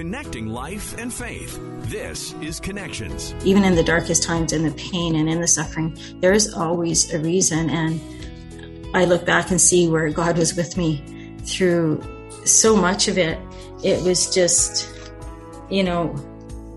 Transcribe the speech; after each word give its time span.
connecting 0.00 0.46
life 0.46 0.96
and 0.96 1.12
faith. 1.12 1.58
This 1.90 2.32
is 2.40 2.58
Connections. 2.58 3.34
Even 3.44 3.64
in 3.64 3.74
the 3.74 3.82
darkest 3.82 4.22
times, 4.22 4.50
in 4.50 4.62
the 4.62 4.70
pain 4.70 5.14
and 5.14 5.28
in 5.28 5.42
the 5.42 5.46
suffering, 5.46 5.94
there 6.20 6.32
is 6.32 6.54
always 6.54 7.12
a 7.12 7.18
reason. 7.18 7.68
And 7.68 8.00
I 8.96 9.04
look 9.04 9.26
back 9.26 9.50
and 9.50 9.60
see 9.60 9.90
where 9.90 10.08
God 10.08 10.38
was 10.38 10.56
with 10.56 10.78
me 10.78 11.04
through 11.44 12.02
so 12.46 12.74
much 12.74 13.08
of 13.08 13.18
it. 13.18 13.38
It 13.84 14.02
was 14.02 14.34
just, 14.34 14.88
you 15.68 15.84
know, 15.84 16.16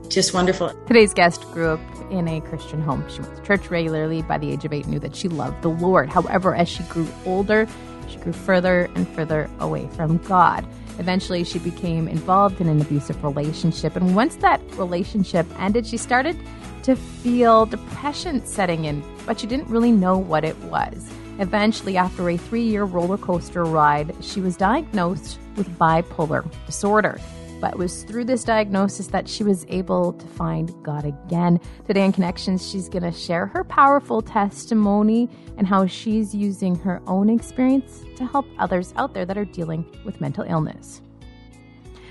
just 0.09 0.33
wonderful. 0.33 0.73
Today's 0.87 1.13
guest 1.13 1.43
grew 1.53 1.69
up 1.69 2.11
in 2.11 2.27
a 2.27 2.41
Christian 2.41 2.81
home. 2.81 3.05
She 3.09 3.21
went 3.21 3.37
to 3.37 3.41
church 3.43 3.69
regularly. 3.69 4.21
By 4.21 4.37
the 4.37 4.51
age 4.51 4.65
of 4.65 4.73
eight, 4.73 4.85
knew 4.85 4.99
that 4.99 5.15
she 5.15 5.29
loved 5.29 5.61
the 5.61 5.69
Lord. 5.69 6.09
However, 6.09 6.55
as 6.55 6.67
she 6.67 6.83
grew 6.83 7.07
older, 7.25 7.69
she 8.09 8.17
grew 8.17 8.33
further 8.33 8.91
and 8.95 9.07
further 9.07 9.49
away 9.59 9.87
from 9.95 10.17
God. 10.17 10.67
Eventually, 10.99 11.43
she 11.43 11.59
became 11.59 12.07
involved 12.07 12.61
in 12.61 12.69
an 12.69 12.81
abusive 12.81 13.23
relationship. 13.23 13.95
And 13.95 14.15
once 14.15 14.35
that 14.37 14.61
relationship 14.77 15.45
ended, 15.59 15.85
she 15.85 15.97
started 15.97 16.37
to 16.83 16.95
feel 16.95 17.65
depression 17.65 18.45
setting 18.45 18.85
in, 18.85 19.03
but 19.25 19.39
she 19.39 19.47
didn't 19.47 19.69
really 19.69 19.91
know 19.91 20.17
what 20.17 20.43
it 20.43 20.57
was. 20.65 21.09
Eventually, 21.39 21.97
after 21.97 22.29
a 22.29 22.37
three 22.37 22.63
year 22.63 22.83
roller 22.83 23.17
coaster 23.17 23.63
ride, 23.63 24.15
she 24.21 24.39
was 24.39 24.55
diagnosed 24.55 25.39
with 25.55 25.67
bipolar 25.79 26.45
disorder. 26.65 27.19
But 27.63 27.75
it 27.75 27.77
was 27.77 28.03
through 28.03 28.25
this 28.25 28.43
diagnosis 28.43 29.07
that 29.07 29.25
she 29.25 29.45
was 29.45 29.65
able 29.69 30.11
to 30.11 30.27
find 30.27 30.73
God 30.83 31.05
again. 31.05 31.61
Today 31.87 32.03
in 32.03 32.11
Connections, 32.11 32.69
she's 32.69 32.89
going 32.89 33.09
to 33.09 33.11
share 33.17 33.45
her 33.45 33.63
powerful 33.63 34.21
testimony 34.21 35.29
and 35.57 35.65
how 35.65 35.85
she's 35.85 36.35
using 36.35 36.75
her 36.79 37.01
own 37.07 37.29
experience 37.29 38.03
to 38.17 38.25
help 38.25 38.45
others 38.59 38.93
out 38.97 39.13
there 39.13 39.25
that 39.25 39.37
are 39.37 39.45
dealing 39.45 39.85
with 40.03 40.19
mental 40.19 40.43
illness. 40.43 41.01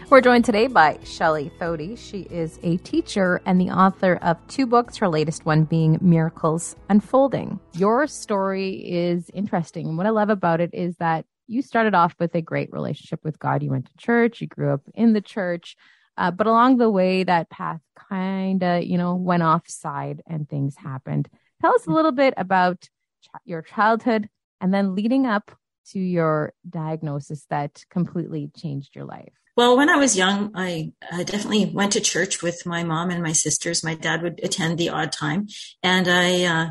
We're 0.08 0.22
joined 0.22 0.46
today 0.46 0.68
by 0.68 0.98
Shelley 1.04 1.50
Thody. 1.58 1.96
She 1.96 2.22
is 2.30 2.58
a 2.62 2.78
teacher 2.78 3.42
and 3.44 3.60
the 3.60 3.70
author 3.70 4.18
of 4.22 4.38
two 4.48 4.64
books, 4.64 4.96
her 4.96 5.08
latest 5.08 5.44
one 5.44 5.64
being 5.64 5.98
Miracles 6.00 6.76
Unfolding. 6.88 7.60
Your 7.74 8.06
story 8.06 8.76
is 8.76 9.30
interesting. 9.34 9.98
What 9.98 10.06
I 10.06 10.10
love 10.10 10.30
about 10.30 10.62
it 10.62 10.70
is 10.72 10.96
that 10.96 11.26
you 11.52 11.62
started 11.62 11.94
off 11.94 12.14
with 12.18 12.34
a 12.34 12.40
great 12.40 12.72
relationship 12.72 13.20
with 13.22 13.38
God. 13.38 13.62
You 13.62 13.70
went 13.70 13.86
to 13.86 13.96
church, 13.96 14.40
you 14.40 14.46
grew 14.46 14.72
up 14.72 14.82
in 14.94 15.12
the 15.12 15.20
church, 15.20 15.76
uh, 16.16 16.30
but 16.30 16.46
along 16.46 16.78
the 16.78 16.90
way, 16.90 17.24
that 17.24 17.50
path 17.50 17.80
kind 17.94 18.62
of, 18.62 18.84
you 18.84 18.98
know, 18.98 19.14
went 19.14 19.42
offside 19.42 20.22
and 20.26 20.48
things 20.48 20.76
happened. 20.76 21.28
Tell 21.60 21.74
us 21.74 21.86
a 21.86 21.90
little 21.92 22.12
bit 22.12 22.34
about 22.36 22.80
ch- 22.80 23.28
your 23.44 23.62
childhood 23.62 24.28
and 24.60 24.72
then 24.72 24.94
leading 24.94 25.26
up 25.26 25.50
to 25.90 25.98
your 25.98 26.52
diagnosis 26.68 27.44
that 27.50 27.84
completely 27.90 28.50
changed 28.56 28.94
your 28.94 29.04
life. 29.04 29.32
Well, 29.54 29.76
when 29.76 29.90
I 29.90 29.96
was 29.96 30.16
young, 30.16 30.52
I, 30.54 30.92
I, 31.10 31.24
definitely 31.24 31.66
went 31.66 31.92
to 31.92 32.00
church 32.00 32.42
with 32.42 32.64
my 32.64 32.84
mom 32.84 33.10
and 33.10 33.22
my 33.22 33.32
sisters. 33.32 33.84
My 33.84 33.94
dad 33.94 34.22
would 34.22 34.40
attend 34.42 34.78
the 34.78 34.88
odd 34.88 35.12
time, 35.12 35.48
and 35.82 36.08
I 36.08 36.44
uh, 36.44 36.70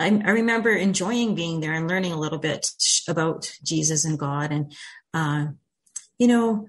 I, 0.00 0.06
I, 0.06 0.30
remember 0.30 0.70
enjoying 0.70 1.34
being 1.34 1.60
there 1.60 1.74
and 1.74 1.88
learning 1.88 2.12
a 2.12 2.18
little 2.18 2.38
bit 2.38 2.70
about 3.08 3.52
Jesus 3.62 4.04
and 4.04 4.18
God. 4.18 4.50
And, 4.50 4.72
uh, 5.12 5.46
you 6.18 6.26
know, 6.26 6.68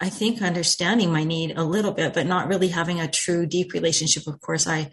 I 0.00 0.08
think 0.08 0.40
understanding 0.40 1.12
my 1.12 1.24
need 1.24 1.56
a 1.56 1.64
little 1.64 1.92
bit, 1.92 2.14
but 2.14 2.26
not 2.26 2.48
really 2.48 2.68
having 2.68 3.00
a 3.00 3.10
true 3.10 3.46
deep 3.46 3.72
relationship. 3.72 4.26
Of 4.26 4.40
course, 4.40 4.66
I 4.66 4.90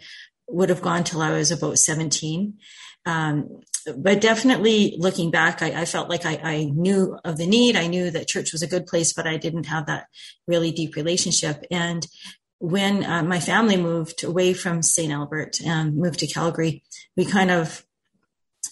would 0.48 0.68
have 0.68 0.82
gone 0.82 1.04
till 1.04 1.22
I 1.22 1.32
was 1.32 1.50
about 1.50 1.78
17. 1.78 2.58
Um, 3.06 3.60
but 3.96 4.20
definitely 4.20 4.96
looking 4.98 5.30
back, 5.30 5.62
I, 5.62 5.82
I 5.82 5.84
felt 5.86 6.10
like 6.10 6.26
I, 6.26 6.40
I, 6.42 6.64
knew 6.64 7.18
of 7.24 7.38
the 7.38 7.46
need. 7.46 7.74
I 7.74 7.86
knew 7.86 8.10
that 8.10 8.28
church 8.28 8.52
was 8.52 8.62
a 8.62 8.66
good 8.66 8.86
place, 8.86 9.14
but 9.14 9.26
I 9.26 9.38
didn't 9.38 9.64
have 9.64 9.86
that 9.86 10.08
really 10.46 10.72
deep 10.72 10.94
relationship. 10.94 11.64
And 11.70 12.06
when 12.60 13.04
uh, 13.04 13.22
my 13.22 13.40
family 13.40 13.76
moved 13.76 14.24
away 14.24 14.52
from 14.52 14.82
St. 14.82 15.12
Albert 15.12 15.60
and 15.64 15.96
moved 15.96 16.20
to 16.20 16.26
Calgary, 16.26 16.82
we 17.16 17.24
kind 17.24 17.50
of, 17.50 17.84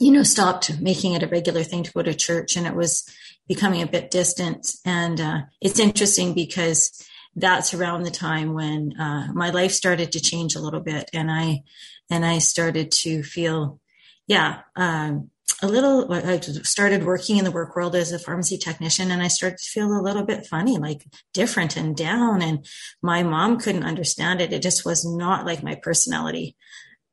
you 0.00 0.10
know, 0.10 0.24
stopped 0.24 0.80
making 0.80 1.14
it 1.14 1.22
a 1.22 1.28
regular 1.28 1.62
thing 1.62 1.84
to 1.84 1.92
go 1.92 2.02
to 2.02 2.14
church 2.14 2.56
and 2.56 2.66
it 2.66 2.74
was 2.74 3.08
becoming 3.48 3.82
a 3.82 3.86
bit 3.86 4.10
distant. 4.10 4.74
And 4.84 5.20
uh, 5.20 5.40
it's 5.60 5.78
interesting 5.78 6.34
because 6.34 7.06
that's 7.36 7.74
around 7.74 8.02
the 8.02 8.10
time 8.10 8.54
when 8.54 8.98
uh, 8.98 9.28
my 9.32 9.50
life 9.50 9.72
started 9.72 10.12
to 10.12 10.20
change 10.20 10.56
a 10.56 10.60
little 10.60 10.80
bit 10.80 11.08
and 11.12 11.30
I, 11.30 11.62
and 12.10 12.24
I 12.24 12.38
started 12.38 12.90
to 12.92 13.22
feel, 13.22 13.80
yeah, 14.26 14.60
um, 14.74 15.30
a 15.62 15.68
little 15.68 16.12
i 16.12 16.38
started 16.40 17.04
working 17.04 17.38
in 17.38 17.44
the 17.44 17.50
work 17.50 17.74
world 17.74 17.94
as 17.94 18.12
a 18.12 18.18
pharmacy 18.18 18.58
technician 18.58 19.10
and 19.10 19.22
i 19.22 19.28
started 19.28 19.58
to 19.58 19.70
feel 19.70 19.90
a 19.90 20.02
little 20.02 20.24
bit 20.24 20.46
funny 20.46 20.76
like 20.76 21.02
different 21.32 21.76
and 21.76 21.96
down 21.96 22.42
and 22.42 22.66
my 23.02 23.22
mom 23.22 23.58
couldn't 23.58 23.84
understand 23.84 24.40
it. 24.40 24.52
It 24.52 24.62
just 24.62 24.84
was 24.84 25.04
not 25.04 25.46
like 25.46 25.62
my 25.62 25.76
personality 25.76 26.56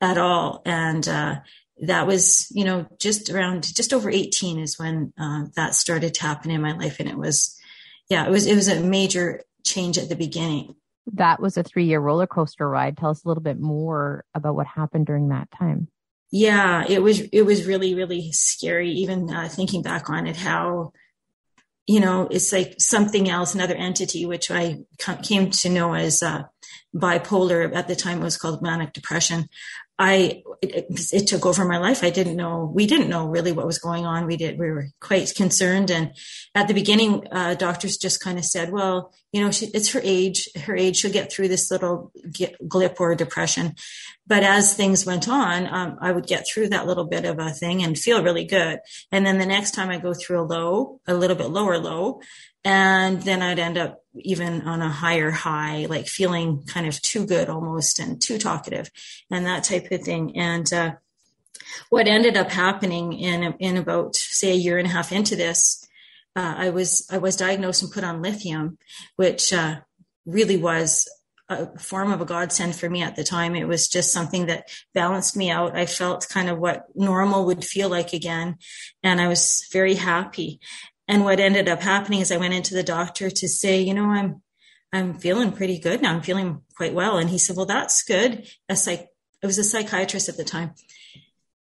at 0.02 0.18
all. 0.18 0.62
And 0.66 1.08
uh, 1.08 1.36
that 1.82 2.08
was 2.08 2.48
you 2.52 2.66
know 2.66 2.88
just 3.00 3.30
around 3.30 3.74
just 3.76 3.94
over 3.94 4.10
18 4.10 4.60
is 4.60 4.78
when 4.78 5.14
uh, 5.20 5.46
that 5.56 5.76
started 5.76 6.14
to 6.16 6.24
happen 6.24 6.52
in 6.52 6.62
my 6.62 6.74
life 6.74 7.00
and 7.00 7.10
it 7.10 7.18
was 7.18 7.58
yeah 8.10 8.26
it 8.26 8.30
was 8.30 8.46
it 8.46 8.56
was 8.56 8.68
a 8.68 8.80
major 8.80 9.42
change 9.64 9.98
at 9.98 10.10
the 10.10 10.16
beginning. 10.16 10.76
That 11.14 11.42
was 11.42 11.58
a 11.58 11.64
three 11.64 11.86
year 11.86 12.00
roller 12.00 12.28
coaster 12.28 12.68
ride. 12.68 12.98
Tell 12.98 13.10
us 13.10 13.24
a 13.24 13.28
little 13.28 13.44
bit 13.44 13.60
more 13.60 14.24
about 14.34 14.56
what 14.56 14.68
happened 14.68 15.06
during 15.06 15.30
that 15.30 15.50
time 15.52 15.88
yeah, 16.36 16.84
it 16.90 17.04
was 17.04 17.22
it 17.22 17.44
was 17.44 17.68
really 17.68 17.94
really 17.94 18.32
scary. 18.32 18.90
Even 18.90 19.32
uh, 19.32 19.48
thinking 19.48 19.84
back 19.84 20.10
on 20.10 20.26
it, 20.26 20.36
how 20.36 20.92
you 21.86 22.00
know 22.00 22.28
it's 22.32 22.52
like 22.52 22.74
something 22.80 23.30
else, 23.30 23.54
another 23.54 23.76
entity, 23.76 24.26
which 24.26 24.50
I 24.50 24.80
came 25.22 25.52
to 25.52 25.70
know 25.70 25.94
as 25.94 26.24
uh, 26.24 26.46
bipolar. 26.96 27.72
At 27.76 27.88
the 27.88 27.96
time, 27.96 28.20
it 28.20 28.24
was 28.24 28.38
called 28.38 28.64
manic 28.64 28.94
depression. 28.94 29.48
I 30.00 30.42
it, 30.62 30.88
it, 31.14 31.28
took 31.28 31.46
over 31.46 31.66
my 31.66 31.78
life. 31.78 32.04
I 32.04 32.10
didn't 32.10 32.36
know. 32.36 32.72
We 32.74 32.88
didn't 32.88 33.10
know 33.10 33.28
really 33.28 33.52
what 33.52 33.68
was 33.68 33.78
going 33.78 34.06
on. 34.06 34.26
We 34.26 34.38
did. 34.38 34.58
We 34.58 34.72
were 34.72 34.88
quite 35.00 35.32
concerned. 35.36 35.92
And 35.92 36.14
at 36.56 36.68
the 36.68 36.74
beginning, 36.74 37.28
uh, 37.32 37.54
doctors 37.54 37.98
just 37.98 38.20
kind 38.20 38.40
of 38.40 38.46
said, 38.46 38.72
"Well, 38.72 39.14
you 39.32 39.42
know, 39.42 39.52
she, 39.52 39.68
it's 39.68 39.92
her 39.92 40.02
age. 40.04 40.50
Her 40.66 40.76
age. 40.76 40.98
She'll 40.98 41.12
get 41.12 41.32
through 41.32 41.50
this 41.50 41.70
little 41.70 42.12
glip 42.28 42.96
or 43.00 43.14
depression." 43.14 43.76
But 44.26 44.44
as 44.44 44.74
things 44.74 45.06
went 45.06 45.30
on, 45.30 45.68
um, 45.68 45.98
I 46.02 46.12
would 46.12 46.26
get 46.26 46.46
through 46.52 46.70
that 46.70 46.88
little 46.88 47.06
bit 47.06 47.26
of 47.26 47.38
a 47.38 47.52
thing 47.52 47.84
and 47.84 47.98
feel 47.98 48.24
really 48.24 48.46
good. 48.46 48.80
And 49.12 49.26
then 49.26 49.38
the 49.38 49.46
next 49.46 49.72
time 49.72 49.90
I 49.90 50.00
go 50.00 50.14
through 50.14 50.42
a 50.42 50.48
low, 50.48 51.02
a 51.06 51.14
little 51.14 51.36
bit 51.36 51.50
lower 51.50 51.78
low, 51.78 52.22
and 52.64 53.22
then 53.22 53.42
I'd 53.42 53.60
end 53.60 53.78
up 53.78 54.04
even 54.16 54.62
on 54.62 54.82
a 54.82 54.90
higher 54.90 55.32
high, 55.32 55.88
like 55.90 56.08
feeling 56.08 56.64
kind 56.66 56.88
of 56.88 57.02
too 57.02 57.26
good 57.26 57.50
almost 57.50 58.00
and 58.00 58.22
too 58.22 58.38
talkative 58.38 58.90
and 59.32 59.46
that 59.46 59.64
type 59.64 59.92
of 59.92 60.02
thing. 60.02 60.38
And, 60.38 60.72
uh, 60.72 60.94
what 61.90 62.08
ended 62.08 62.38
up 62.38 62.52
happening 62.52 63.14
in, 63.14 63.54
in 63.60 63.78
about, 63.78 64.16
say, 64.16 64.52
a 64.52 64.56
year 64.56 64.78
and 64.78 64.88
a 64.88 64.92
half 64.92 65.12
into 65.12 65.36
this, 65.36 65.88
uh, 66.36 66.56
I 66.58 66.70
was, 66.70 67.08
I 67.12 67.18
was 67.18 67.36
diagnosed 67.36 67.82
and 67.84 67.92
put 67.92 68.04
on 68.04 68.22
lithium, 68.22 68.78
which, 69.16 69.52
uh, 69.54 69.78
really 70.26 70.58
was 70.58 71.08
a 71.50 71.78
form 71.78 72.12
of 72.12 72.22
a 72.22 72.26
godsend 72.26 72.76
for 72.76 72.90
me 72.90 73.02
at 73.02 73.16
the 73.16 73.24
time. 73.24 73.56
It 73.56 73.68
was 73.68 73.88
just 73.88 74.14
something 74.14 74.46
that 74.46 74.70
balanced 74.94 75.36
me 75.36 75.50
out. 75.50 75.76
I 75.76 75.86
felt 75.86 76.30
kind 76.30 76.50
of 76.50 76.58
what 76.58 76.86
normal 76.96 77.46
would 77.46 77.64
feel 77.64 77.90
like 77.90 78.14
again. 78.14 78.58
And 79.04 79.20
I 79.20 79.28
was 79.28 79.68
very 79.72 79.96
happy. 79.96 80.60
And 81.14 81.24
what 81.24 81.40
ended 81.40 81.70
up 81.70 81.84
happening 81.84 82.22
is 82.22 82.32
I 82.32 82.38
went 82.38 82.56
into 82.56 82.74
the 82.74 82.82
doctor 82.82 83.30
to 83.30 83.48
say, 83.48 83.80
you 83.80 83.94
know, 83.94 84.06
I'm, 84.06 84.42
I'm 84.92 85.14
feeling 85.14 85.52
pretty 85.52 85.78
good 85.78 86.02
now. 86.02 86.16
I'm 86.16 86.24
feeling 86.24 86.64
quite 86.76 86.96
well. 86.96 87.20
And 87.20 87.30
he 87.30 87.38
said, 87.38 87.56
well, 87.56 87.68
that's 87.68 88.02
good. 88.02 88.48
A 88.68 88.76
psych, 88.76 89.10
I 89.44 89.46
was 89.46 89.60
a 89.60 89.64
psychiatrist 89.64 90.28
at 90.28 90.38
the 90.38 90.44
time. 90.44 90.74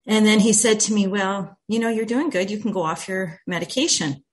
And 0.07 0.25
then 0.25 0.41
he 0.41 0.55
said 0.55 0.81
to 0.81 0.95
me, 0.95 1.07
well, 1.07 1.59
you 1.69 1.81
know, 1.81 1.91
you're 1.91 2.07
doing 2.07 2.31
good. 2.31 2.51
You 2.51 2.61
can 2.61 2.73
go 2.73 2.81
off 2.81 3.07
your 3.07 3.43
medication. 3.47 4.25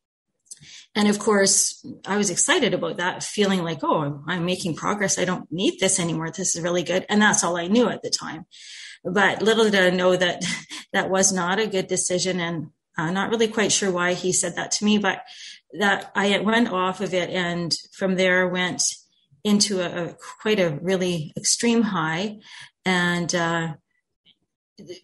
And 0.96 1.10
of 1.10 1.20
course, 1.20 1.86
I 2.06 2.16
was 2.16 2.30
excited 2.30 2.74
about 2.74 2.96
that, 2.96 3.22
feeling 3.22 3.62
like, 3.62 3.80
oh, 3.84 4.24
I'm 4.26 4.46
making 4.46 4.76
progress. 4.76 5.20
I 5.20 5.26
don't 5.26 5.52
need 5.52 5.82
this 5.82 6.00
anymore. 6.00 6.32
This 6.32 6.56
is 6.56 6.62
really 6.62 6.84
good. 6.84 7.06
And 7.10 7.22
that's 7.22 7.44
all 7.44 7.58
I 7.58 7.68
knew 7.68 7.90
at 7.90 8.04
the 8.04 8.10
time. 8.10 8.46
But 9.04 9.42
little 9.42 9.70
did 9.70 9.84
I 9.84 9.90
know 9.90 10.16
that 10.16 10.46
that 10.94 11.10
was 11.10 11.34
not 11.34 11.60
a 11.60 11.68
good 11.68 11.88
decision. 11.88 12.40
And 12.40 12.70
uh, 13.00 13.12
not 13.12 13.30
really 13.30 13.48
quite 13.48 13.72
sure 13.72 13.92
why 13.92 14.14
he 14.14 14.32
said 14.34 14.56
that 14.56 14.72
to 14.72 14.86
me, 14.86 14.98
but 14.98 15.24
that 15.74 16.12
I 16.16 16.40
went 16.40 16.70
off 16.70 17.00
of 17.02 17.14
it 17.14 17.30
and 17.30 17.74
from 17.92 18.16
there 18.16 18.48
went 18.48 18.84
into 19.44 19.82
a, 19.82 20.10
a 20.10 20.16
quite 20.42 20.60
a 20.60 20.78
really 20.82 21.32
extreme 21.38 21.82
high 21.82 22.40
and 22.86 23.34
uh, 23.34 23.74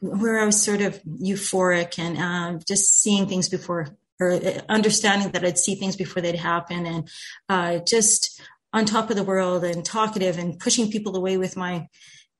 where 0.01 0.39
I 0.39 0.45
was 0.45 0.61
sort 0.61 0.81
of 0.81 1.01
euphoric 1.03 1.99
and 1.99 2.17
uh, 2.17 2.59
just 2.67 3.01
seeing 3.01 3.27
things 3.27 3.49
before 3.49 3.87
or 4.19 4.39
understanding 4.69 5.31
that 5.31 5.43
I'd 5.43 5.59
see 5.59 5.75
things 5.75 5.95
before 5.95 6.21
they'd 6.21 6.35
happen 6.35 6.85
and 6.85 7.09
uh, 7.49 7.79
just 7.79 8.41
on 8.71 8.85
top 8.85 9.09
of 9.09 9.15
the 9.15 9.23
world 9.23 9.63
and 9.63 9.85
talkative 9.85 10.37
and 10.37 10.59
pushing 10.59 10.89
people 10.89 11.15
away 11.15 11.37
with 11.37 11.57
my 11.57 11.87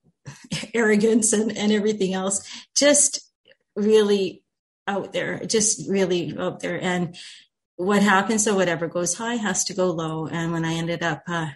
arrogance 0.74 1.34
and, 1.34 1.56
and 1.56 1.72
everything 1.72 2.13
else. 2.13 2.50
Just 2.75 3.30
really 3.75 4.44
out 4.88 5.14
there, 5.14 5.40
just 5.46 5.90
really 5.90 6.36
out 6.38 6.60
there. 6.60 6.82
And 6.82 7.16
what 7.76 8.02
happens, 8.02 8.44
so 8.44 8.56
whatever 8.56 8.88
goes 8.88 9.16
high 9.16 9.36
has 9.36 9.64
to 9.66 9.74
go 9.74 9.92
low. 9.92 10.28
And 10.28 10.52
when 10.52 10.66
I 10.66 10.74
ended 10.74 11.04
up 11.04 11.24
uh, 11.28 11.50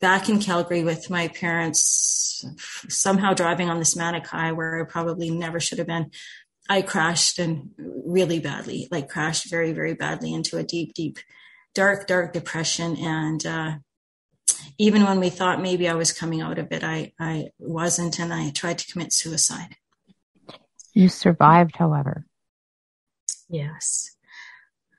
back 0.00 0.28
in 0.28 0.40
Calgary 0.40 0.84
with 0.84 1.10
my 1.10 1.28
parents, 1.28 2.44
somehow 2.88 3.34
driving 3.34 3.70
on 3.70 3.78
this 3.78 3.96
manic 3.96 4.26
high 4.26 4.52
where 4.52 4.80
I 4.80 4.84
probably 4.84 5.30
never 5.30 5.60
should 5.60 5.78
have 5.78 5.86
been. 5.86 6.10
I 6.68 6.82
crashed 6.82 7.38
and 7.38 7.70
really 7.78 8.40
badly, 8.40 8.88
like 8.90 9.08
crashed 9.08 9.48
very, 9.48 9.72
very 9.72 9.94
badly 9.94 10.34
into 10.34 10.58
a 10.58 10.64
deep, 10.64 10.94
deep, 10.94 11.18
dark, 11.74 12.06
dark 12.06 12.32
depression. 12.32 12.96
And 12.96 13.46
uh, 13.46 13.72
even 14.76 15.04
when 15.04 15.20
we 15.20 15.30
thought 15.30 15.62
maybe 15.62 15.88
I 15.88 15.94
was 15.94 16.12
coming 16.12 16.40
out 16.40 16.58
of 16.58 16.72
it, 16.72 16.82
I, 16.82 17.12
I 17.20 17.50
wasn't, 17.58 18.18
and 18.18 18.34
I 18.34 18.50
tried 18.50 18.78
to 18.78 18.92
commit 18.92 19.12
suicide. 19.12 19.76
You 20.92 21.08
survived, 21.08 21.76
however. 21.76 22.26
Yes. 23.48 24.16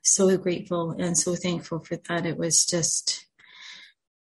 So 0.04 0.38
grateful 0.38 0.92
and 0.92 1.18
so 1.18 1.36
thankful 1.36 1.80
for 1.80 1.98
that. 2.08 2.26
It 2.26 2.38
was 2.38 2.66
just 2.66 3.26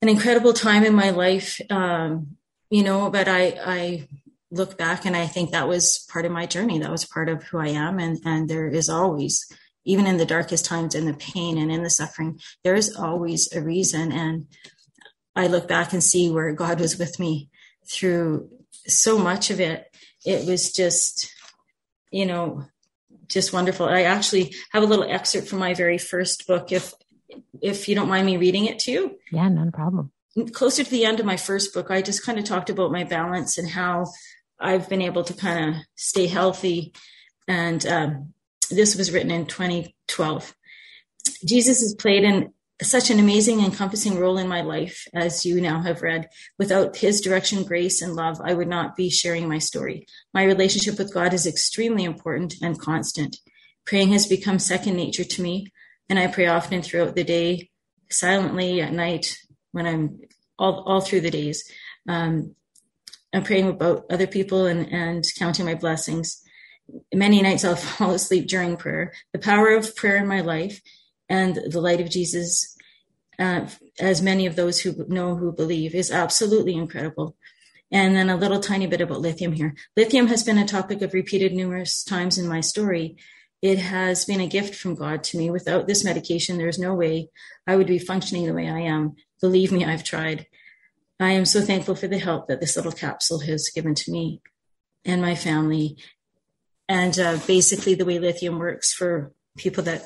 an 0.01 0.09
incredible 0.09 0.53
time 0.53 0.83
in 0.83 0.93
my 0.93 1.09
life. 1.09 1.59
Um, 1.69 2.37
you 2.69 2.83
know, 2.83 3.09
but 3.09 3.27
I, 3.27 3.57
I 3.63 4.07
look 4.49 4.77
back 4.77 5.05
and 5.05 5.15
I 5.15 5.27
think 5.27 5.51
that 5.51 5.67
was 5.67 6.07
part 6.11 6.25
of 6.25 6.31
my 6.31 6.45
journey. 6.45 6.79
That 6.79 6.91
was 6.91 7.05
part 7.05 7.27
of 7.27 7.43
who 7.43 7.57
I 7.57 7.69
am. 7.69 7.99
And, 7.99 8.19
and 8.23 8.49
there 8.49 8.67
is 8.67 8.89
always, 8.89 9.45
even 9.83 10.07
in 10.07 10.17
the 10.17 10.25
darkest 10.25 10.65
times, 10.65 10.95
in 10.95 11.05
the 11.05 11.13
pain 11.13 11.57
and 11.57 11.71
in 11.71 11.83
the 11.83 11.89
suffering, 11.89 12.39
there 12.63 12.75
is 12.75 12.95
always 12.95 13.51
a 13.53 13.61
reason. 13.61 14.11
And 14.11 14.47
I 15.35 15.47
look 15.47 15.67
back 15.67 15.93
and 15.93 16.03
see 16.03 16.29
where 16.29 16.53
God 16.53 16.79
was 16.79 16.97
with 16.97 17.19
me 17.19 17.49
through 17.89 18.49
so 18.87 19.17
much 19.17 19.49
of 19.49 19.59
it. 19.59 19.93
It 20.25 20.47
was 20.47 20.71
just, 20.71 21.33
you 22.11 22.25
know, 22.25 22.65
just 23.27 23.53
wonderful. 23.53 23.87
I 23.87 24.03
actually 24.03 24.55
have 24.71 24.83
a 24.83 24.85
little 24.85 25.05
excerpt 25.05 25.47
from 25.47 25.59
my 25.59 25.73
very 25.73 25.97
first 25.97 26.47
book, 26.47 26.71
if 26.71 26.93
if 27.61 27.87
you 27.87 27.95
don't 27.95 28.09
mind 28.09 28.25
me 28.25 28.37
reading 28.37 28.65
it 28.65 28.79
to 28.79 28.91
you. 28.91 29.19
Yeah, 29.31 29.49
not 29.49 29.67
a 29.67 29.71
problem. 29.71 30.11
Closer 30.51 30.83
to 30.83 30.89
the 30.89 31.05
end 31.05 31.19
of 31.19 31.25
my 31.25 31.37
first 31.37 31.73
book, 31.73 31.91
I 31.91 32.01
just 32.01 32.25
kind 32.25 32.39
of 32.39 32.45
talked 32.45 32.69
about 32.69 32.91
my 32.91 33.03
balance 33.03 33.57
and 33.57 33.69
how 33.69 34.07
I've 34.59 34.89
been 34.89 35.01
able 35.01 35.23
to 35.23 35.33
kind 35.33 35.69
of 35.69 35.81
stay 35.95 36.27
healthy. 36.27 36.93
And 37.47 37.85
um, 37.85 38.33
this 38.69 38.95
was 38.95 39.11
written 39.11 39.31
in 39.31 39.45
2012. 39.45 40.55
Jesus 41.45 41.81
is 41.81 41.95
played 41.95 42.23
an 42.23 42.53
such 42.83 43.09
an 43.09 43.19
amazing, 43.19 43.61
encompassing 43.61 44.19
role 44.19 44.37
in 44.37 44.47
my 44.47 44.61
life, 44.61 45.07
as 45.13 45.45
you 45.45 45.59
now 45.61 45.81
have 45.81 46.01
read. 46.01 46.29
Without 46.59 46.97
his 46.97 47.21
direction, 47.21 47.63
grace, 47.63 48.01
and 48.01 48.15
love, 48.15 48.39
I 48.43 48.53
would 48.53 48.67
not 48.67 48.95
be 48.95 49.09
sharing 49.09 49.47
my 49.47 49.57
story. 49.57 50.05
My 50.33 50.43
relationship 50.43 50.97
with 50.97 51.13
God 51.13 51.33
is 51.33 51.47
extremely 51.47 52.03
important 52.03 52.55
and 52.61 52.79
constant. 52.79 53.37
Praying 53.85 54.09
has 54.09 54.27
become 54.27 54.59
second 54.59 54.95
nature 54.95 55.23
to 55.23 55.41
me, 55.41 55.67
and 56.09 56.19
I 56.19 56.27
pray 56.27 56.47
often 56.47 56.81
throughout 56.81 57.15
the 57.15 57.23
day, 57.23 57.69
silently 58.09 58.81
at 58.81 58.93
night, 58.93 59.37
when 59.71 59.87
I'm 59.87 60.21
all, 60.59 60.83
all 60.85 61.01
through 61.01 61.21
the 61.21 61.31
days. 61.31 61.63
Um, 62.07 62.55
I'm 63.33 63.43
praying 63.43 63.69
about 63.69 64.05
other 64.09 64.27
people 64.27 64.65
and, 64.67 64.91
and 64.91 65.25
counting 65.37 65.65
my 65.65 65.75
blessings. 65.75 66.41
Many 67.13 67.41
nights 67.41 67.65
I'll 67.65 67.75
fall 67.77 68.11
asleep 68.11 68.47
during 68.47 68.77
prayer. 68.77 69.13
The 69.33 69.39
power 69.39 69.75
of 69.75 69.95
prayer 69.95 70.17
in 70.17 70.27
my 70.27 70.41
life 70.41 70.81
and 71.29 71.55
the 71.55 71.81
light 71.81 72.01
of 72.01 72.09
Jesus, 72.09 72.72
uh, 73.39 73.67
as 73.99 74.21
many 74.21 74.45
of 74.45 74.55
those 74.55 74.81
who 74.81 75.05
know 75.07 75.35
who 75.35 75.51
believe, 75.51 75.95
is 75.95 76.11
absolutely 76.11 76.75
incredible. 76.75 77.35
And 77.91 78.15
then 78.15 78.29
a 78.29 78.35
little 78.35 78.59
tiny 78.59 78.87
bit 78.87 79.01
about 79.01 79.21
lithium 79.21 79.53
here. 79.53 79.75
Lithium 79.95 80.27
has 80.27 80.43
been 80.43 80.57
a 80.57 80.67
topic 80.67 81.01
of 81.01 81.13
repeated 81.13 81.53
numerous 81.53 82.03
times 82.03 82.37
in 82.37 82.47
my 82.47 82.59
story. 82.59 83.17
It 83.61 83.77
has 83.77 84.25
been 84.25 84.41
a 84.41 84.47
gift 84.47 84.75
from 84.75 84.95
God 84.95 85.23
to 85.25 85.37
me. 85.37 85.51
Without 85.51 85.87
this 85.87 86.03
medication, 86.03 86.57
there's 86.57 86.79
no 86.79 86.93
way 86.93 87.29
I 87.67 87.75
would 87.75 87.87
be 87.87 87.99
functioning 87.99 88.45
the 88.45 88.53
way 88.53 88.67
I 88.67 88.79
am. 88.79 89.15
Believe 89.41 89.71
me, 89.71 89.85
I've 89.85 90.03
tried. 90.03 90.47
I 91.19 91.31
am 91.31 91.45
so 91.45 91.61
thankful 91.61 91.95
for 91.95 92.07
the 92.07 92.17
help 92.17 92.47
that 92.47 92.59
this 92.59 92.75
little 92.75 92.91
capsule 92.91 93.39
has 93.39 93.69
given 93.73 93.95
to 93.95 94.11
me 94.11 94.41
and 95.05 95.21
my 95.21 95.35
family. 95.35 95.97
And 96.89 97.17
uh, 97.17 97.37
basically, 97.47 97.95
the 97.95 98.05
way 98.05 98.19
lithium 98.19 98.59
works 98.59 98.91
for 98.91 99.31
people 99.55 99.83
that 99.83 100.03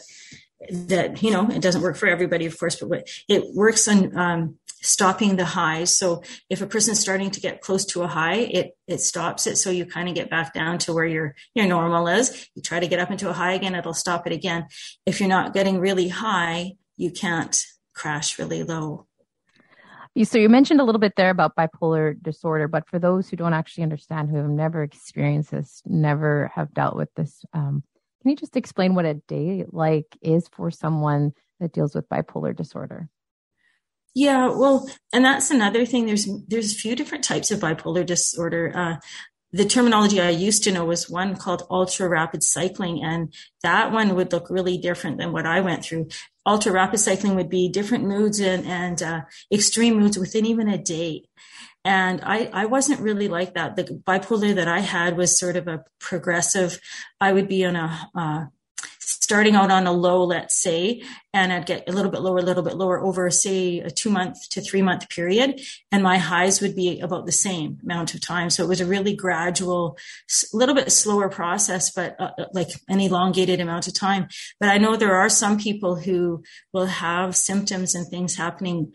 that 0.71 1.21
you 1.21 1.31
know 1.31 1.47
it 1.49 1.61
doesn't 1.61 1.81
work 1.81 1.95
for 1.95 2.07
everybody 2.07 2.45
of 2.45 2.59
course 2.59 2.77
but 2.77 3.07
it 3.29 3.43
works 3.53 3.87
on 3.87 4.17
um, 4.17 4.57
stopping 4.81 5.35
the 5.35 5.45
highs. 5.45 5.97
So 5.97 6.23
if 6.49 6.61
a 6.61 6.67
person's 6.67 6.99
starting 6.99 7.31
to 7.31 7.39
get 7.39 7.61
close 7.61 7.85
to 7.85 8.03
a 8.03 8.07
high 8.07 8.37
it 8.37 8.77
it 8.87 9.01
stops 9.01 9.47
it. 9.47 9.57
So 9.57 9.69
you 9.69 9.85
kind 9.85 10.09
of 10.09 10.15
get 10.15 10.29
back 10.29 10.53
down 10.53 10.77
to 10.79 10.93
where 10.93 11.05
your 11.05 11.35
your 11.53 11.67
normal 11.67 12.07
is. 12.07 12.49
You 12.55 12.61
try 12.61 12.79
to 12.79 12.87
get 12.87 12.99
up 12.99 13.11
into 13.11 13.29
a 13.29 13.33
high 13.33 13.53
again 13.53 13.75
it'll 13.75 13.93
stop 13.93 14.27
it 14.27 14.33
again. 14.33 14.67
If 15.05 15.19
you're 15.19 15.29
not 15.29 15.53
getting 15.53 15.79
really 15.79 16.09
high 16.09 16.73
you 16.95 17.11
can't 17.11 17.63
crash 17.93 18.39
really 18.39 18.63
low. 18.63 19.05
So 20.23 20.39
you 20.39 20.49
mentioned 20.49 20.81
a 20.81 20.83
little 20.83 20.99
bit 20.99 21.13
there 21.15 21.29
about 21.29 21.55
bipolar 21.55 22.19
disorder, 22.19 22.67
but 22.67 22.89
for 22.89 22.97
those 22.97 23.29
who 23.29 23.37
don't 23.37 23.53
actually 23.53 23.83
understand, 23.83 24.29
who 24.29 24.37
have 24.37 24.49
never 24.49 24.81
experienced 24.81 25.51
this, 25.51 25.83
never 25.85 26.51
have 26.55 26.73
dealt 26.73 26.95
with 26.95 27.13
this, 27.13 27.45
um, 27.53 27.83
can 28.27 28.31
you 28.31 28.35
just 28.35 28.57
explain 28.57 28.93
what 28.93 29.05
a 29.05 29.13
day 29.13 29.63
like 29.71 30.17
is 30.21 30.49
for 30.49 30.69
someone 30.69 31.31
that 31.61 31.71
deals 31.71 31.95
with 31.95 32.09
bipolar 32.09 32.53
disorder? 32.53 33.07
Yeah, 34.13 34.49
well, 34.49 34.89
and 35.13 35.23
that's 35.23 35.49
another 35.49 35.85
thing. 35.85 36.05
There's 36.05 36.27
there's 36.45 36.73
a 36.73 36.75
few 36.75 36.93
different 36.93 37.23
types 37.23 37.51
of 37.51 37.61
bipolar 37.61 38.05
disorder. 38.05 38.73
Uh, 38.75 38.95
the 39.53 39.63
terminology 39.63 40.19
I 40.19 40.31
used 40.31 40.65
to 40.65 40.73
know 40.73 40.83
was 40.83 41.09
one 41.09 41.37
called 41.37 41.63
ultra 41.69 42.09
rapid 42.09 42.43
cycling, 42.43 43.01
and 43.01 43.33
that 43.63 43.93
one 43.93 44.13
would 44.15 44.33
look 44.33 44.49
really 44.49 44.77
different 44.77 45.19
than 45.19 45.31
what 45.31 45.45
I 45.45 45.61
went 45.61 45.85
through. 45.85 46.09
Ultra 46.45 46.73
rapid 46.73 46.97
cycling 46.97 47.35
would 47.35 47.49
be 47.49 47.69
different 47.69 48.03
moods 48.03 48.41
and, 48.41 48.65
and 48.65 49.01
uh, 49.01 49.21
extreme 49.53 49.97
moods 49.97 50.19
within 50.19 50.45
even 50.45 50.67
a 50.67 50.77
day. 50.77 51.23
And 51.85 52.21
I, 52.23 52.49
I 52.51 52.65
wasn't 52.65 52.99
really 52.99 53.27
like 53.27 53.53
that. 53.53 53.75
The 53.75 53.83
bipolar 53.83 54.55
that 54.55 54.67
I 54.67 54.79
had 54.79 55.15
was 55.15 55.39
sort 55.39 55.55
of 55.55 55.67
a 55.67 55.83
progressive. 55.99 56.79
I 57.21 57.31
would 57.31 57.47
be 57.47 57.63
on 57.63 57.75
a, 57.75 58.09
uh, 58.13 58.45
starting 59.27 59.55
out 59.55 59.71
on 59.71 59.87
a 59.87 59.91
low, 59.91 60.23
let's 60.23 60.61
say, 60.61 61.01
and 61.33 61.51
I'd 61.51 61.65
get 61.65 61.87
a 61.87 61.91
little 61.91 62.11
bit 62.11 62.21
lower, 62.21 62.37
a 62.37 62.43
little 62.43 62.63
bit 62.63 62.75
lower 62.75 62.99
over, 62.99 63.29
say, 63.29 63.79
a 63.79 63.89
two 63.89 64.09
month 64.09 64.49
to 64.51 64.61
three 64.61 64.81
month 64.81 65.09
period. 65.09 65.59
And 65.91 66.03
my 66.03 66.17
highs 66.17 66.61
would 66.61 66.75
be 66.75 66.99
about 66.99 67.25
the 67.25 67.31
same 67.31 67.77
amount 67.83 68.13
of 68.13 68.21
time. 68.21 68.49
So 68.49 68.63
it 68.63 68.69
was 68.69 68.79
a 68.79 68.85
really 68.85 69.15
gradual, 69.15 69.97
a 70.53 70.57
little 70.57 70.75
bit 70.75 70.91
slower 70.91 71.29
process, 71.29 71.91
but 71.91 72.15
uh, 72.19 72.31
uh, 72.37 72.45
like 72.53 72.69
an 72.87 72.99
elongated 72.99 73.59
amount 73.59 73.87
of 73.87 73.93
time. 73.93 74.27
But 74.59 74.69
I 74.69 74.77
know 74.77 74.95
there 74.95 75.15
are 75.15 75.29
some 75.29 75.57
people 75.57 75.95
who 75.95 76.43
will 76.73 76.85
have 76.85 77.35
symptoms 77.35 77.95
and 77.95 78.07
things 78.07 78.35
happening 78.35 78.93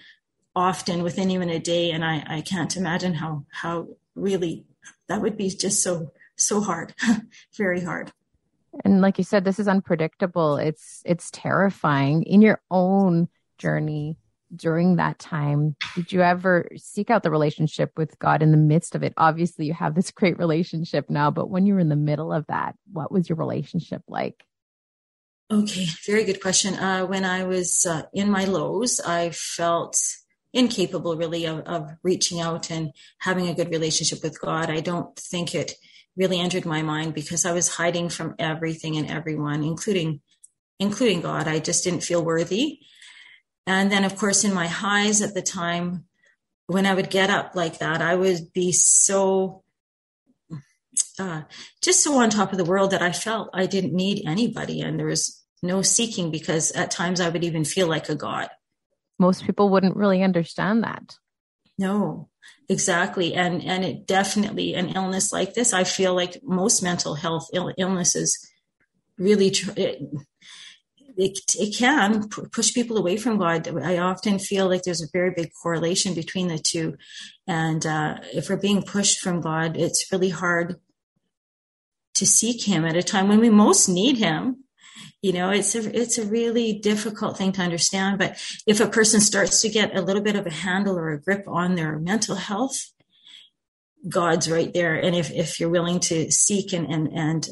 often 0.55 1.03
within 1.03 1.31
even 1.31 1.49
a 1.49 1.59
day. 1.59 1.91
And 1.91 2.05
I, 2.05 2.25
I 2.27 2.41
can't 2.43 2.77
imagine 2.77 3.15
how, 3.15 3.45
how 3.51 3.89
really 4.15 4.65
that 5.09 5.23
would 5.23 5.37
be 5.37 5.49
just 5.49 5.83
so, 5.83 6.13
so 6.37 6.61
hard, 6.61 6.95
very 7.57 7.81
hard. 7.81 8.13
And 8.85 9.01
like 9.01 9.19
you 9.19 9.25
said, 9.25 9.45
this 9.45 9.59
is 9.59 9.69
unpredictable. 9.69 10.57
It's, 10.57 11.03
it's 11.05 11.31
terrifying 11.31 12.23
in 12.23 12.41
your 12.41 12.61
own 12.71 13.29
journey 13.59 14.17
during 14.55 14.97
that 14.97 15.19
time. 15.19 15.77
Did 15.95 16.13
you 16.13 16.23
ever 16.23 16.69
seek 16.77 17.11
out 17.11 17.23
the 17.23 17.31
relationship 17.31 17.93
with 17.97 18.19
God 18.19 18.43
in 18.43 18.51
the 18.51 18.57
midst 18.57 18.95
of 18.95 19.03
it? 19.03 19.15
Obviously, 19.17 19.67
you 19.67 19.75
have 19.75 19.95
this 19.95 20.11
great 20.13 20.39
relationship 20.39 21.09
now, 21.11 21.31
but 21.31 21.51
when 21.51 21.67
you 21.67 21.75
were 21.75 21.81
in 21.81 21.89
the 21.89 21.97
middle 21.97 22.33
of 22.33 22.47
that, 22.49 22.77
what 22.93 23.13
was 23.13 23.29
your 23.29 23.37
relationship 23.37 24.03
like? 24.09 24.45
Okay, 25.51 25.87
very 26.07 26.25
good 26.25 26.41
question. 26.41 26.75
Uh, 26.75 27.05
when 27.05 27.27
I 27.27 27.45
was 27.45 27.85
uh, 27.85 28.03
in 28.15 28.31
my 28.31 28.47
lows, 28.47 29.01
I 29.01 29.31
felt 29.31 30.01
incapable 30.53 31.17
really 31.17 31.47
of, 31.47 31.61
of 31.61 31.91
reaching 32.03 32.41
out 32.41 32.71
and 32.71 32.93
having 33.19 33.49
a 33.49 33.55
good 33.55 33.71
relationship 33.71 34.23
with 34.23 34.41
God. 34.41 34.71
I 34.71 34.81
don't 34.81 35.17
think 35.17 35.55
it 35.55 35.75
really 36.17 36.41
entered 36.41 36.67
my 36.67 36.83
mind 36.83 37.15
because 37.15 37.47
I 37.47 37.53
was 37.53 37.77
hiding 37.77 38.11
from 38.11 38.35
everything 38.39 38.97
and 38.97 39.11
everyone, 39.11 39.65
including 39.65 40.21
including 40.79 41.21
God. 41.21 41.49
I 41.49 41.59
just 41.59 41.85
didn't 41.85 42.03
feel 42.03 42.25
worthy. 42.25 42.81
And 43.67 43.91
then 43.91 44.05
of 44.05 44.17
course 44.17 44.45
in 44.45 44.53
my 44.53 44.67
highs 44.67 45.23
at 45.23 45.35
the 45.35 45.43
time, 45.43 46.05
when 46.67 46.87
I 46.87 46.95
would 46.95 47.11
get 47.11 47.31
up 47.31 47.55
like 47.55 47.79
that, 47.79 48.03
I 48.03 48.15
would 48.15 48.53
be 48.53 48.73
so 48.73 49.63
uh, 51.19 51.43
just 51.81 52.03
so 52.03 52.21
on 52.21 52.31
top 52.31 52.53
of 52.53 52.59
the 52.59 52.65
world 52.65 52.91
that 52.91 53.03
I 53.03 53.13
felt 53.13 53.51
I 53.55 53.67
didn't 53.67 53.95
need 53.95 54.25
anybody 54.27 54.81
and 54.81 54.99
there 54.99 55.07
was 55.07 55.43
no 55.63 55.81
seeking 55.81 56.31
because 56.31 56.73
at 56.73 56.91
times 56.91 57.21
I 57.21 57.29
would 57.29 57.45
even 57.45 57.65
feel 57.65 57.87
like 57.87 58.09
a 58.09 58.15
God 58.15 58.51
most 59.27 59.47
people 59.47 59.71
wouldn't 59.71 60.01
really 60.03 60.23
understand 60.23 60.85
that. 60.85 61.17
No, 61.79 62.29
exactly. 62.69 63.29
And, 63.35 63.63
and 63.73 63.85
it 63.85 64.07
definitely, 64.07 64.75
an 64.75 64.89
illness 64.99 65.33
like 65.33 65.55
this, 65.55 65.73
I 65.73 65.85
feel 65.85 66.13
like 66.15 66.43
most 66.43 66.83
mental 66.83 67.15
health 67.15 67.47
Ill- 67.55 67.79
illnesses 67.79 68.29
really, 69.17 69.51
tr- 69.51 69.71
it, 69.77 70.03
it, 71.17 71.39
it 71.65 71.77
can 71.77 72.29
push 72.29 72.75
people 72.75 72.97
away 72.99 73.17
from 73.17 73.39
God. 73.39 73.69
I 73.93 73.99
often 73.99 74.39
feel 74.39 74.69
like 74.69 74.83
there's 74.83 75.03
a 75.03 75.17
very 75.19 75.31
big 75.31 75.51
correlation 75.63 76.15
between 76.15 76.49
the 76.49 76.59
two. 76.59 76.97
And 77.47 77.85
uh, 77.87 78.17
if 78.33 78.49
we're 78.49 78.57
being 78.69 78.83
pushed 78.83 79.19
from 79.21 79.41
God, 79.41 79.77
it's 79.77 80.11
really 80.13 80.31
hard 80.31 80.77
to 82.15 82.27
seek 82.27 82.65
Him 82.65 82.85
at 82.85 82.97
a 82.97 83.03
time 83.03 83.29
when 83.29 83.41
we 83.41 83.51
most 83.51 83.89
need 83.89 84.19
Him. 84.19 84.65
You 85.23 85.33
know 85.33 85.51
it's 85.51 85.75
a 85.75 85.99
it's 85.99 86.19
a 86.19 86.27
really 86.27 86.73
difficult 86.75 87.39
thing 87.39 87.53
to 87.53 87.63
understand 87.63 88.19
but 88.19 88.37
if 88.67 88.81
a 88.81 88.89
person 88.89 89.21
starts 89.21 89.63
to 89.63 89.69
get 89.69 89.97
a 89.97 90.03
little 90.03 90.23
bit 90.23 90.37
of 90.37 90.47
a 90.47 90.51
handle 90.51 90.99
or 90.99 91.11
a 91.11 91.21
grip 91.21 91.45
on 91.47 91.75
their 91.75 91.99
mental 91.99 92.35
health 92.35 92.93
god's 94.09 94.51
right 94.51 94.75
there 94.75 94.95
and 94.95 95.17
if 95.17 95.31
if 95.31 95.59
you're 95.59 95.71
willing 95.71 96.01
to 96.01 96.31
seek 96.31 96.73
and 96.73 96.87
and 96.93 97.09
and 97.15 97.49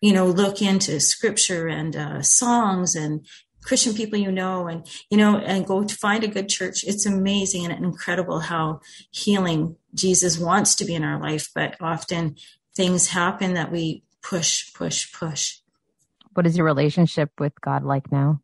you 0.00 0.12
know 0.12 0.26
look 0.26 0.62
into 0.62 1.00
scripture 1.00 1.66
and 1.66 1.96
uh, 1.96 2.22
songs 2.22 2.94
and 2.94 3.26
Christian 3.60 3.92
people 3.92 4.18
you 4.18 4.32
know, 4.32 4.66
and 4.66 4.86
you 5.10 5.18
know, 5.18 5.36
and 5.36 5.66
go 5.66 5.84
to 5.84 5.94
find 5.94 6.24
a 6.24 6.28
good 6.28 6.48
church. 6.48 6.84
It's 6.84 7.04
amazing 7.04 7.66
and 7.66 7.84
incredible 7.84 8.40
how 8.40 8.80
healing 9.10 9.76
Jesus 9.94 10.38
wants 10.38 10.74
to 10.76 10.86
be 10.86 10.94
in 10.94 11.04
our 11.04 11.20
life, 11.20 11.50
but 11.54 11.76
often 11.78 12.36
things 12.74 13.08
happen 13.08 13.54
that 13.54 13.70
we 13.70 14.04
push, 14.22 14.72
push, 14.72 15.12
push. 15.12 15.58
What 16.38 16.46
is 16.46 16.56
your 16.56 16.66
relationship 16.66 17.32
with 17.40 17.60
God 17.60 17.82
like 17.82 18.12
now? 18.12 18.40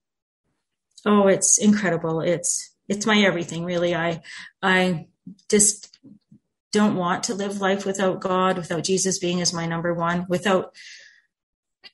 Oh, 1.06 1.28
it's 1.28 1.58
incredible. 1.58 2.22
It's 2.22 2.74
it's 2.88 3.06
my 3.06 3.20
everything, 3.20 3.64
really. 3.64 3.94
I 3.94 4.20
I 4.60 5.06
just 5.48 5.96
don't 6.72 6.96
want 6.96 7.22
to 7.24 7.34
live 7.34 7.60
life 7.60 7.86
without 7.86 8.18
God, 8.18 8.56
without 8.56 8.82
Jesus 8.82 9.20
being 9.20 9.40
as 9.40 9.54
my 9.54 9.66
number 9.66 9.94
one, 9.94 10.26
without 10.28 10.74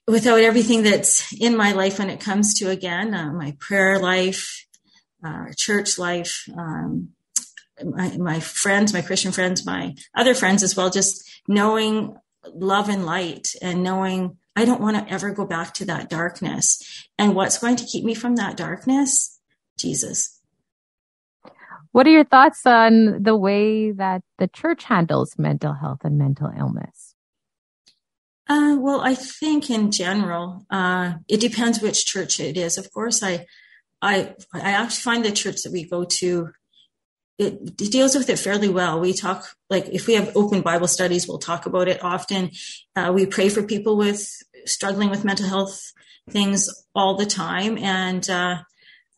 without 0.09 0.41
everything 0.41 0.85
that's 0.85 1.35
in 1.39 1.55
my 1.55 1.73
life 1.73 1.99
when 1.99 2.09
it 2.09 2.19
comes 2.19 2.55
to 2.61 2.71
again 2.71 3.13
uh, 3.13 3.31
my 3.35 3.55
prayer 3.61 3.99
life, 3.99 4.67
uh, 5.23 5.49
church 5.55 5.99
life, 5.99 6.49
um, 6.57 7.11
my, 7.85 8.17
my 8.17 8.41
friends, 8.41 8.95
my 8.95 9.03
Christian 9.03 9.33
friends, 9.33 9.67
my 9.67 9.95
other 10.17 10.35
friends 10.35 10.63
as 10.63 10.75
well, 10.75 10.89
just 10.89 11.31
knowing 11.47 12.17
love 12.55 12.89
and 12.89 13.05
light 13.05 13.49
and 13.61 13.83
knowing 13.83 14.39
I 14.61 14.67
don't 14.67 14.83
want 14.83 14.99
to 14.99 15.11
ever 15.11 15.31
go 15.31 15.47
back 15.47 15.73
to 15.75 15.87
that 15.87 16.11
darkness. 16.11 17.09
And 17.19 17.35
what's 17.35 17.59
going 17.59 17.77
to 17.77 17.87
keep 17.87 18.05
me 18.05 18.15
from 18.15 18.37
that 18.37 18.59
darkness? 18.59 19.41
Jesus. 19.79 20.39
What 21.93 22.07
are 22.07 22.11
your 22.11 22.25
thoughts 22.25 22.67
on 22.67 23.23
the 23.23 23.35
way 23.35 23.91
that 23.93 24.21
the 24.39 24.49
church 24.49 24.85
handles 24.85 25.39
mental 25.39 25.73
health 25.73 26.01
and 26.05 26.19
mental 26.19 26.53
illness? 26.57 27.15
Uh, 28.51 28.77
well, 28.79 29.01
I 29.01 29.15
think 29.15 29.71
in 29.71 29.91
general, 29.91 30.67
uh, 30.69 31.15
it 31.27 31.41
depends 31.41 31.81
which 31.81 32.05
church 32.05 32.39
it 32.39 32.59
is. 32.59 32.77
Of 32.77 32.93
course, 32.93 33.23
I, 33.23 33.47
I, 34.03 34.35
I 34.53 34.73
actually 34.73 35.03
find 35.03 35.25
the 35.25 35.33
church 35.33 35.63
that 35.63 35.73
we 35.73 35.89
go 35.89 36.05
to, 36.05 36.51
it, 37.41 37.77
deals 37.77 38.15
with 38.15 38.29
it 38.29 38.39
fairly 38.39 38.69
well. 38.69 39.01
We 39.01 39.13
talk 39.13 39.47
like 39.69 39.89
if 39.89 40.07
we 40.07 40.15
have 40.15 40.37
open 40.37 40.61
Bible 40.61 40.89
studies, 40.89 41.27
we'll 41.27 41.39
talk 41.39 41.67
about 41.67 41.89
it 41.89 42.05
often. 42.05 42.51
Uh, 42.95 43.13
we 43.15 43.27
pray 43.27 43.49
for 43.49 43.63
people 43.63 43.97
with 43.97 44.29
struggling 44.67 45.11
with 45.11 45.25
mental 45.25 45.47
health 45.47 45.93
things 46.29 46.69
all 46.95 47.17
the 47.17 47.27
time, 47.27 47.79
and 47.79 48.29
uh, 48.29 48.59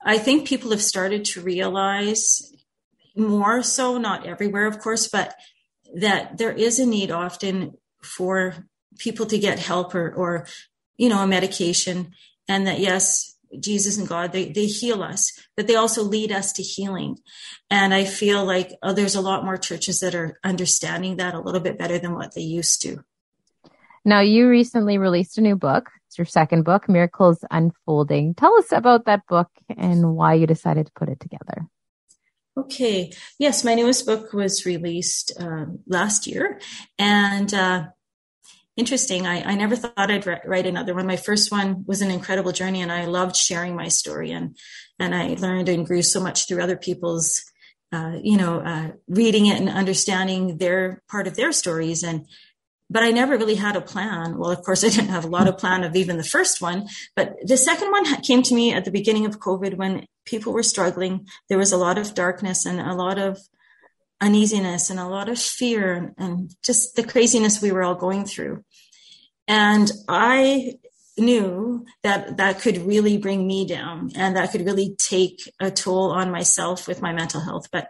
I 0.05 0.19
think 0.19 0.47
people 0.47 0.71
have 0.71 0.83
started 0.83 1.25
to 1.27 1.41
realize 1.41 2.53
more 3.17 3.63
so, 3.63 3.99
not 3.99 4.27
everywhere, 4.27 4.67
of 4.67 4.79
course, 4.79 5.09
but 5.09 5.35
that 5.95 6.39
there 6.39 6.53
is 6.53 6.79
a 6.79 6.87
need 6.87 7.11
often 7.11 7.75
for 8.03 8.67
people 8.99 9.27
to 9.27 9.39
get 9.39 9.59
help 9.59 9.95
or, 9.95 10.13
or, 10.15 10.47
you 10.97 11.09
know, 11.09 11.21
a 11.21 11.27
medication 11.27 12.13
and 12.49 12.67
that 12.67 12.79
yes, 12.79 13.37
Jesus 13.61 13.99
and 13.99 14.09
God, 14.09 14.33
they, 14.33 14.51
they 14.51 14.67
heal 14.67 15.03
us, 15.03 15.33
but 15.57 15.67
they 15.67 15.75
also 15.75 16.03
lead 16.03 16.33
us 16.33 16.53
to 16.55 16.63
healing. 16.63 17.19
And 17.71 17.93
I 17.93 18.05
feel 18.05 18.45
like 18.45 18.73
oh, 18.83 18.93
there's 18.93 19.15
a 19.15 19.21
lot 19.21 19.45
more 19.45 19.57
churches 19.57 20.01
that 20.01 20.15
are 20.15 20.39
understanding 20.45 21.17
that 21.17 21.35
a 21.35 21.41
little 21.41 21.61
bit 21.61 21.79
better 21.79 21.99
than 21.99 22.15
what 22.15 22.35
they 22.35 22.43
used 22.43 22.83
to. 22.83 23.05
Now, 24.05 24.21
you 24.21 24.49
recently 24.49 24.99
released 24.99 25.39
a 25.39 25.43
new 25.43 25.55
book. 25.55 25.91
It's 26.09 26.19
your 26.19 26.25
second 26.25 26.65
book, 26.65 26.89
Miracles 26.89 27.45
Unfolding. 27.51 28.35
Tell 28.35 28.57
us 28.59 28.73
about 28.73 29.05
that 29.05 29.27
book 29.29 29.49
and 29.77 30.15
why 30.15 30.35
you 30.35 30.47
decided 30.47 30.87
to 30.87 30.93
put 30.93 31.09
it 31.09 31.21
together. 31.21 31.69
Okay. 32.57 33.13
Yes, 33.39 33.65
my 33.65 33.75
newest 33.75 34.05
book 34.05 34.33
was 34.33 34.67
released 34.67 35.33
uh, 35.41 35.67
last 35.87 36.27
year. 36.27 36.61
And 36.99 37.55
uh, 37.55 37.85
interesting. 38.77 39.27
I, 39.27 39.43
I 39.43 39.55
never 39.55 39.77
thought 39.77 40.11
I'd 40.11 40.27
write 40.27 40.67
another 40.67 40.95
one. 40.95 41.07
My 41.07 41.17
first 41.17 41.53
one 41.53 41.85
was 41.87 42.01
an 42.01 42.11
incredible 42.11 42.53
journey 42.53 42.81
and 42.81 42.91
I 42.91 43.05
loved 43.05 43.37
sharing 43.37 43.77
my 43.77 43.89
story 43.89 44.33
and, 44.33 44.57
and 44.99 45.15
I 45.15 45.35
learned 45.35 45.69
and 45.69 45.87
grew 45.87 46.03
so 46.03 46.21
much 46.21 46.47
through 46.47 46.63
other 46.63 46.77
people's, 46.77 47.43
uh, 47.93 48.17
you 48.23 48.37
know, 48.37 48.61
uh, 48.61 48.93
reading 49.09 49.47
it 49.47 49.61
and 49.61 49.69
understanding 49.69 50.57
their 50.57 51.03
part 51.11 51.27
of 51.27 51.37
their 51.37 51.53
stories. 51.53 52.03
And, 52.03 52.27
but 52.89 53.03
I 53.03 53.11
never 53.11 53.37
really 53.37 53.57
had 53.57 53.77
a 53.77 53.81
plan. 53.83 54.39
Well, 54.39 54.51
of 54.51 54.63
course 54.63 54.85
I 54.85 54.89
didn't 54.89 55.11
have 55.11 55.25
a 55.25 55.29
lot 55.29 55.49
of 55.49 55.59
plan 55.59 55.85
of 55.85 55.95
even 55.95 56.17
the 56.17 56.25
first 56.25 56.63
one, 56.63 56.89
but 57.15 57.35
the 57.45 57.59
second 57.59 57.91
one 57.91 58.05
came 58.23 58.43
to 58.43 58.55
me 58.55 58.73
at 58.73 58.85
the 58.85 58.91
beginning 58.91 59.27
of 59.27 59.41
COVID 59.41 59.77
when 59.77 60.07
people 60.25 60.53
were 60.53 60.63
struggling. 60.63 61.27
There 61.49 61.59
was 61.59 61.73
a 61.73 61.77
lot 61.77 61.99
of 61.99 62.15
darkness 62.15 62.65
and 62.65 62.81
a 62.81 62.95
lot 62.95 63.19
of 63.19 63.39
uneasiness 64.23 64.89
and 64.89 65.01
a 65.01 65.09
lot 65.09 65.29
of 65.29 65.39
fear 65.39 66.15
and 66.17 66.55
just 66.65 66.95
the 66.95 67.03
craziness 67.03 67.61
we 67.61 67.73
were 67.73 67.83
all 67.83 67.97
going 67.97 68.25
through. 68.25 68.65
And 69.49 69.91
I 70.09 70.75
knew 71.19 71.85
that 72.05 72.37
that 72.37 72.61
could 72.61 72.79
really 72.79 73.19
bring 73.19 73.47
me 73.47 73.67
down 73.67 74.13
and 74.15 74.37
that 74.37 74.53
could 74.53 74.65
really 74.65 74.95
take 74.99 75.41
a 75.61 75.71
toll 75.71 76.13
on 76.13 76.31
myself 76.31 76.87
with 76.87 77.03
my 77.03 77.13
mental 77.13 77.41
health. 77.41 77.69
But 77.73 77.89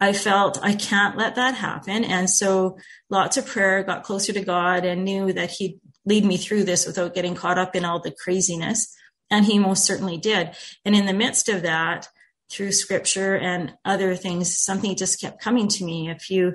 I 0.00 0.12
felt 0.12 0.58
I 0.62 0.74
can't 0.74 1.16
let 1.16 1.36
that 1.36 1.54
happen. 1.54 2.02
And 2.02 2.28
so 2.28 2.78
lots 3.10 3.36
of 3.36 3.46
prayer, 3.46 3.84
got 3.84 4.02
closer 4.02 4.32
to 4.32 4.42
God 4.42 4.84
and 4.84 5.04
knew 5.04 5.32
that 5.34 5.50
He'd 5.50 5.78
lead 6.06 6.24
me 6.24 6.36
through 6.36 6.64
this 6.64 6.86
without 6.86 7.14
getting 7.14 7.34
caught 7.34 7.58
up 7.58 7.76
in 7.76 7.84
all 7.84 8.00
the 8.00 8.10
craziness. 8.10 8.92
And 9.30 9.44
He 9.44 9.58
most 9.58 9.84
certainly 9.84 10.16
did. 10.16 10.50
And 10.84 10.96
in 10.96 11.06
the 11.06 11.12
midst 11.12 11.48
of 11.48 11.62
that, 11.62 12.08
through 12.50 12.72
scripture 12.72 13.36
and 13.36 13.74
other 13.84 14.14
things, 14.14 14.58
something 14.58 14.96
just 14.96 15.20
kept 15.20 15.40
coming 15.40 15.68
to 15.68 15.84
me. 15.84 16.10
If 16.10 16.30
you, 16.30 16.54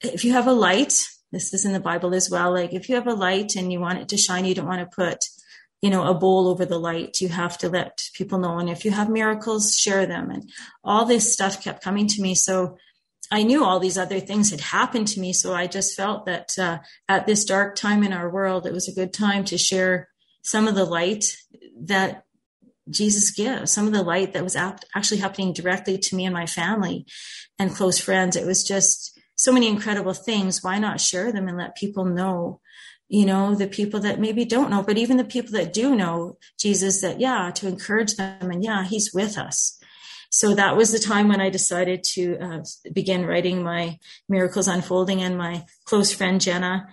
if 0.00 0.24
you 0.24 0.32
have 0.32 0.46
a 0.46 0.52
light, 0.52 1.08
this 1.32 1.52
is 1.52 1.64
in 1.64 1.72
the 1.72 1.80
Bible 1.80 2.14
as 2.14 2.30
well. 2.30 2.52
Like 2.52 2.72
if 2.72 2.88
you 2.88 2.94
have 2.94 3.06
a 3.06 3.14
light 3.14 3.56
and 3.56 3.72
you 3.72 3.80
want 3.80 3.98
it 3.98 4.08
to 4.10 4.16
shine, 4.16 4.44
you 4.44 4.54
don't 4.54 4.68
want 4.68 4.88
to 4.88 4.94
put, 4.94 5.24
you 5.82 5.90
know, 5.90 6.06
a 6.06 6.14
bowl 6.14 6.48
over 6.48 6.64
the 6.64 6.78
light. 6.78 7.20
You 7.20 7.28
have 7.28 7.58
to 7.58 7.68
let 7.68 8.08
people 8.14 8.38
know. 8.38 8.58
And 8.58 8.70
if 8.70 8.84
you 8.84 8.92
have 8.92 9.10
miracles, 9.10 9.76
share 9.76 10.06
them. 10.06 10.30
And 10.30 10.50
all 10.84 11.04
this 11.04 11.32
stuff 11.32 11.62
kept 11.62 11.82
coming 11.82 12.06
to 12.06 12.22
me. 12.22 12.34
So 12.34 12.78
I 13.30 13.42
knew 13.42 13.64
all 13.64 13.80
these 13.80 13.98
other 13.98 14.20
things 14.20 14.50
had 14.50 14.60
happened 14.60 15.08
to 15.08 15.20
me. 15.20 15.32
So 15.32 15.54
I 15.54 15.66
just 15.66 15.96
felt 15.96 16.26
that 16.26 16.56
uh, 16.58 16.78
at 17.08 17.26
this 17.26 17.44
dark 17.44 17.74
time 17.74 18.02
in 18.02 18.12
our 18.12 18.30
world, 18.30 18.66
it 18.66 18.72
was 18.72 18.88
a 18.88 18.94
good 18.94 19.12
time 19.12 19.44
to 19.46 19.58
share 19.58 20.08
some 20.42 20.68
of 20.68 20.74
the 20.74 20.84
light 20.84 21.36
that 21.80 22.24
Jesus 22.90 23.30
gives, 23.30 23.72
some 23.72 23.86
of 23.86 23.92
the 23.92 24.02
light 24.02 24.32
that 24.32 24.44
was 24.44 24.56
actually 24.56 25.18
happening 25.18 25.52
directly 25.52 25.98
to 25.98 26.16
me 26.16 26.24
and 26.24 26.34
my 26.34 26.46
family 26.46 27.06
and 27.58 27.74
close 27.74 27.98
friends. 27.98 28.36
It 28.36 28.46
was 28.46 28.62
just 28.64 29.18
so 29.36 29.52
many 29.52 29.68
incredible 29.68 30.14
things. 30.14 30.62
Why 30.62 30.78
not 30.78 31.00
share 31.00 31.32
them 31.32 31.48
and 31.48 31.56
let 31.56 31.76
people 31.76 32.04
know, 32.04 32.60
you 33.08 33.24
know, 33.24 33.54
the 33.54 33.66
people 33.66 34.00
that 34.00 34.20
maybe 34.20 34.44
don't 34.44 34.70
know, 34.70 34.82
but 34.82 34.98
even 34.98 35.16
the 35.16 35.24
people 35.24 35.52
that 35.52 35.72
do 35.72 35.94
know 35.94 36.36
Jesus, 36.58 37.00
that, 37.00 37.20
yeah, 37.20 37.50
to 37.54 37.68
encourage 37.68 38.16
them 38.16 38.50
and 38.50 38.62
yeah, 38.62 38.84
he's 38.84 39.12
with 39.14 39.38
us. 39.38 39.78
So 40.30 40.54
that 40.54 40.76
was 40.76 40.90
the 40.90 40.98
time 40.98 41.28
when 41.28 41.40
I 41.40 41.48
decided 41.48 42.02
to 42.14 42.36
uh, 42.38 42.64
begin 42.92 43.24
writing 43.24 43.62
my 43.62 43.98
Miracles 44.28 44.66
Unfolding 44.66 45.22
and 45.22 45.38
my 45.38 45.64
close 45.84 46.12
friend 46.12 46.40
Jenna 46.40 46.88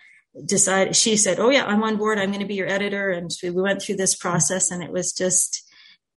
decided, 0.45 0.95
she 0.95 1.17
said, 1.17 1.39
Oh 1.39 1.49
yeah, 1.49 1.65
I'm 1.65 1.83
on 1.83 1.97
board. 1.97 2.19
I'm 2.19 2.29
going 2.29 2.41
to 2.41 2.45
be 2.45 2.55
your 2.55 2.69
editor. 2.69 3.09
And 3.09 3.31
we 3.41 3.49
went 3.49 3.81
through 3.81 3.95
this 3.95 4.15
process 4.15 4.69
and 4.69 4.83
it 4.83 4.91
was 4.91 5.11
just, 5.11 5.67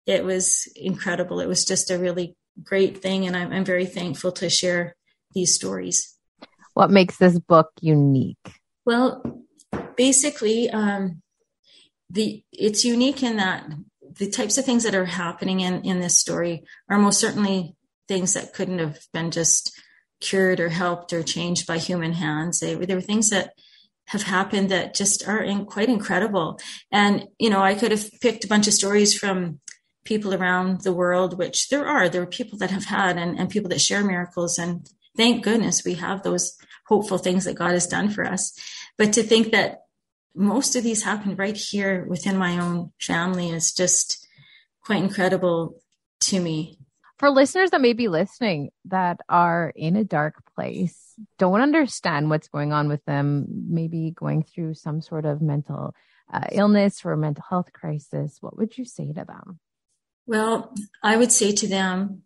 it 0.05 0.23
was 0.23 0.71
incredible. 0.75 1.39
It 1.39 1.47
was 1.47 1.65
just 1.65 1.91
a 1.91 1.97
really 1.97 2.35
great 2.61 3.01
thing. 3.01 3.25
And 3.25 3.35
I'm, 3.35 3.51
I'm 3.51 3.65
very 3.65 3.85
thankful 3.85 4.31
to 4.33 4.49
share 4.49 4.95
these 5.33 5.55
stories. 5.55 6.15
What 6.73 6.91
makes 6.91 7.17
this 7.17 7.39
book 7.39 7.69
unique? 7.81 8.37
Well, 8.85 9.43
basically, 9.95 10.69
um, 10.69 11.21
the 12.09 12.43
it's 12.51 12.85
unique 12.85 13.23
in 13.23 13.37
that 13.37 13.65
the 14.17 14.29
types 14.29 14.57
of 14.57 14.65
things 14.65 14.83
that 14.83 14.95
are 14.95 15.05
happening 15.05 15.61
in, 15.61 15.83
in 15.83 15.99
this 15.99 16.19
story 16.19 16.63
are 16.89 16.99
most 16.99 17.19
certainly 17.19 17.75
things 18.07 18.33
that 18.33 18.53
couldn't 18.53 18.79
have 18.79 18.99
been 19.13 19.31
just 19.31 19.71
cured 20.19 20.59
or 20.59 20.69
helped 20.69 21.13
or 21.13 21.23
changed 21.23 21.65
by 21.65 21.77
human 21.77 22.13
hands. 22.13 22.59
They, 22.59 22.75
they 22.75 22.95
were 22.95 23.01
things 23.01 23.29
that 23.29 23.53
have 24.07 24.23
happened 24.23 24.69
that 24.69 24.93
just 24.93 25.27
are 25.27 25.41
in, 25.41 25.65
quite 25.65 25.89
incredible. 25.89 26.59
And, 26.91 27.25
you 27.39 27.49
know, 27.49 27.61
I 27.61 27.73
could 27.73 27.91
have 27.91 28.09
picked 28.21 28.43
a 28.43 28.47
bunch 28.47 28.67
of 28.67 28.73
stories 28.73 29.17
from 29.17 29.59
people 30.03 30.33
around 30.33 30.81
the 30.81 30.93
world, 30.93 31.37
which 31.37 31.69
there 31.69 31.85
are. 31.85 32.09
There 32.09 32.21
are 32.21 32.27
people 32.27 32.57
that 32.59 32.71
have 32.71 32.85
had 32.85 33.17
and, 33.17 33.39
and 33.39 33.49
people 33.49 33.69
that 33.69 33.81
share 33.81 34.03
miracles. 34.03 34.57
And 34.57 34.89
thank 35.15 35.43
goodness 35.43 35.85
we 35.85 35.95
have 35.95 36.23
those 36.23 36.57
hopeful 36.87 37.17
things 37.17 37.45
that 37.45 37.55
God 37.55 37.71
has 37.71 37.87
done 37.87 38.09
for 38.09 38.25
us. 38.25 38.57
But 38.97 39.13
to 39.13 39.23
think 39.23 39.51
that 39.51 39.83
most 40.35 40.75
of 40.75 40.83
these 40.83 41.03
happened 41.03 41.37
right 41.39 41.55
here 41.55 42.05
within 42.05 42.37
my 42.37 42.59
own 42.59 42.91
family 42.99 43.49
is 43.49 43.73
just 43.73 44.27
quite 44.81 45.03
incredible 45.03 45.81
to 46.21 46.39
me. 46.39 46.77
For 47.19 47.29
listeners 47.29 47.71
that 47.71 47.81
may 47.81 47.93
be 47.93 48.09
listening 48.09 48.71
that 48.85 49.21
are 49.29 49.71
in 49.75 49.95
a 49.95 50.03
dark 50.03 50.43
place, 50.55 51.13
don't 51.37 51.61
understand 51.61 52.29
what's 52.29 52.49
going 52.49 52.73
on 52.73 52.89
with 52.89 53.05
them, 53.05 53.45
maybe 53.69 54.11
going 54.11 54.43
through 54.43 54.73
some 54.73 55.01
sort 55.01 55.25
of 55.25 55.41
mental 55.41 55.95
uh, 56.33 56.47
illness 56.51 57.05
or 57.05 57.15
mental 57.15 57.43
health 57.47 57.71
crisis, 57.71 58.37
what 58.41 58.57
would 58.57 58.77
you 58.77 58.85
say 58.85 59.07
to 59.13 59.23
them? 59.25 59.59
Well, 60.25 60.73
I 61.01 61.17
would 61.17 61.31
say 61.31 61.51
to 61.51 61.67
them 61.67 62.23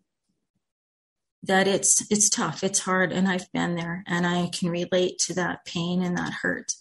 that 1.42 1.66
it's 1.66 2.10
it's 2.10 2.28
tough, 2.28 2.62
it's 2.62 2.80
hard, 2.80 3.12
and 3.12 3.28
I've 3.28 3.50
been 3.52 3.74
there, 3.74 4.04
and 4.06 4.26
I 4.26 4.48
can 4.48 4.70
relate 4.70 5.18
to 5.20 5.34
that 5.34 5.64
pain 5.64 6.02
and 6.02 6.16
that 6.16 6.32
hurt. 6.42 6.74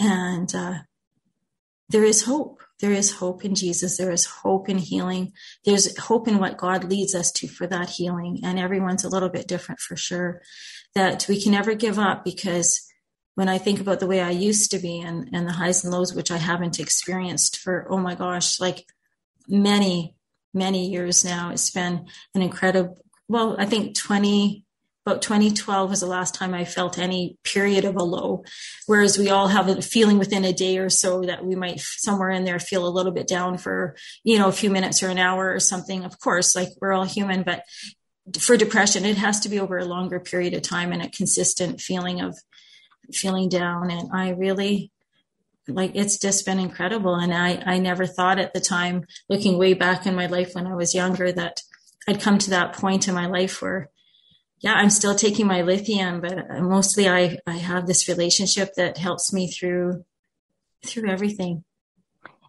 And 0.00 0.54
uh, 0.54 0.74
there 1.88 2.04
is 2.04 2.24
hope. 2.24 2.60
There 2.80 2.92
is 2.92 3.16
hope 3.16 3.44
in 3.44 3.54
Jesus. 3.54 3.96
There 3.96 4.12
is 4.12 4.26
hope 4.26 4.68
in 4.68 4.78
healing. 4.78 5.32
There's 5.64 5.98
hope 5.98 6.28
in 6.28 6.38
what 6.38 6.58
God 6.58 6.84
leads 6.84 7.14
us 7.14 7.32
to 7.32 7.48
for 7.48 7.66
that 7.66 7.90
healing. 7.90 8.40
And 8.44 8.58
everyone's 8.58 9.04
a 9.04 9.08
little 9.08 9.28
bit 9.28 9.48
different 9.48 9.80
for 9.80 9.96
sure. 9.96 10.42
That 10.94 11.26
we 11.28 11.42
can 11.42 11.52
never 11.52 11.74
give 11.74 11.98
up 11.98 12.24
because 12.24 12.86
when 13.34 13.48
I 13.48 13.58
think 13.58 13.80
about 13.80 14.00
the 14.00 14.06
way 14.06 14.20
I 14.20 14.30
used 14.30 14.70
to 14.72 14.78
be 14.78 15.00
and, 15.00 15.28
and 15.32 15.46
the 15.46 15.52
highs 15.52 15.84
and 15.84 15.92
lows, 15.92 16.14
which 16.14 16.30
I 16.30 16.38
haven't 16.38 16.78
experienced 16.78 17.58
for, 17.58 17.86
oh 17.88 17.98
my 17.98 18.14
gosh, 18.14 18.60
like 18.60 18.86
many, 19.48 20.16
many 20.54 20.88
years 20.88 21.24
now, 21.24 21.50
it's 21.50 21.70
been 21.70 22.06
an 22.34 22.42
incredible, 22.42 22.98
well, 23.28 23.56
I 23.58 23.66
think 23.66 23.96
20, 23.96 24.64
about 25.06 25.22
2012 25.22 25.88
was 25.88 26.00
the 26.00 26.06
last 26.06 26.34
time 26.34 26.52
I 26.52 26.66
felt 26.66 26.98
any 26.98 27.38
period 27.42 27.86
of 27.86 27.96
a 27.96 28.02
low. 28.02 28.44
Whereas 28.86 29.18
we 29.18 29.30
all 29.30 29.48
have 29.48 29.68
a 29.68 29.80
feeling 29.80 30.18
within 30.18 30.44
a 30.44 30.52
day 30.52 30.76
or 30.78 30.90
so 30.90 31.22
that 31.22 31.44
we 31.44 31.54
might 31.54 31.80
somewhere 31.80 32.30
in 32.30 32.44
there 32.44 32.58
feel 32.58 32.86
a 32.86 32.90
little 32.90 33.12
bit 33.12 33.26
down 33.26 33.56
for, 33.56 33.96
you 34.22 34.38
know, 34.38 34.48
a 34.48 34.52
few 34.52 34.68
minutes 34.68 35.02
or 35.02 35.08
an 35.08 35.18
hour 35.18 35.52
or 35.52 35.60
something. 35.60 36.04
Of 36.04 36.20
course, 36.20 36.54
like 36.54 36.68
we're 36.80 36.92
all 36.92 37.04
human, 37.04 37.42
but 37.42 37.62
for 38.38 38.58
depression, 38.58 39.06
it 39.06 39.16
has 39.16 39.40
to 39.40 39.48
be 39.48 39.58
over 39.58 39.78
a 39.78 39.86
longer 39.86 40.20
period 40.20 40.52
of 40.52 40.60
time 40.60 40.92
and 40.92 41.00
a 41.00 41.08
consistent 41.08 41.80
feeling 41.80 42.20
of 42.20 42.36
feeling 43.12 43.48
down. 43.48 43.90
And 43.90 44.10
I 44.12 44.30
really, 44.30 44.92
like 45.68 45.92
it's 45.94 46.18
just 46.18 46.46
been 46.46 46.58
incredible 46.58 47.14
and 47.14 47.32
i 47.34 47.62
i 47.66 47.78
never 47.78 48.06
thought 48.06 48.38
at 48.38 48.54
the 48.54 48.60
time 48.60 49.04
looking 49.28 49.58
way 49.58 49.74
back 49.74 50.06
in 50.06 50.14
my 50.14 50.26
life 50.26 50.54
when 50.54 50.66
i 50.66 50.74
was 50.74 50.94
younger 50.94 51.30
that 51.30 51.62
i'd 52.08 52.20
come 52.20 52.38
to 52.38 52.50
that 52.50 52.72
point 52.72 53.06
in 53.06 53.14
my 53.14 53.26
life 53.26 53.60
where 53.60 53.90
yeah, 54.60 54.74
I'm 54.74 54.90
still 54.90 55.14
taking 55.14 55.46
my 55.46 55.62
lithium, 55.62 56.20
but 56.20 56.36
mostly 56.60 57.08
I, 57.08 57.38
I 57.46 57.58
have 57.58 57.86
this 57.86 58.08
relationship 58.08 58.74
that 58.74 58.98
helps 58.98 59.32
me 59.32 59.48
through, 59.48 60.04
through 60.84 61.08
everything. 61.08 61.64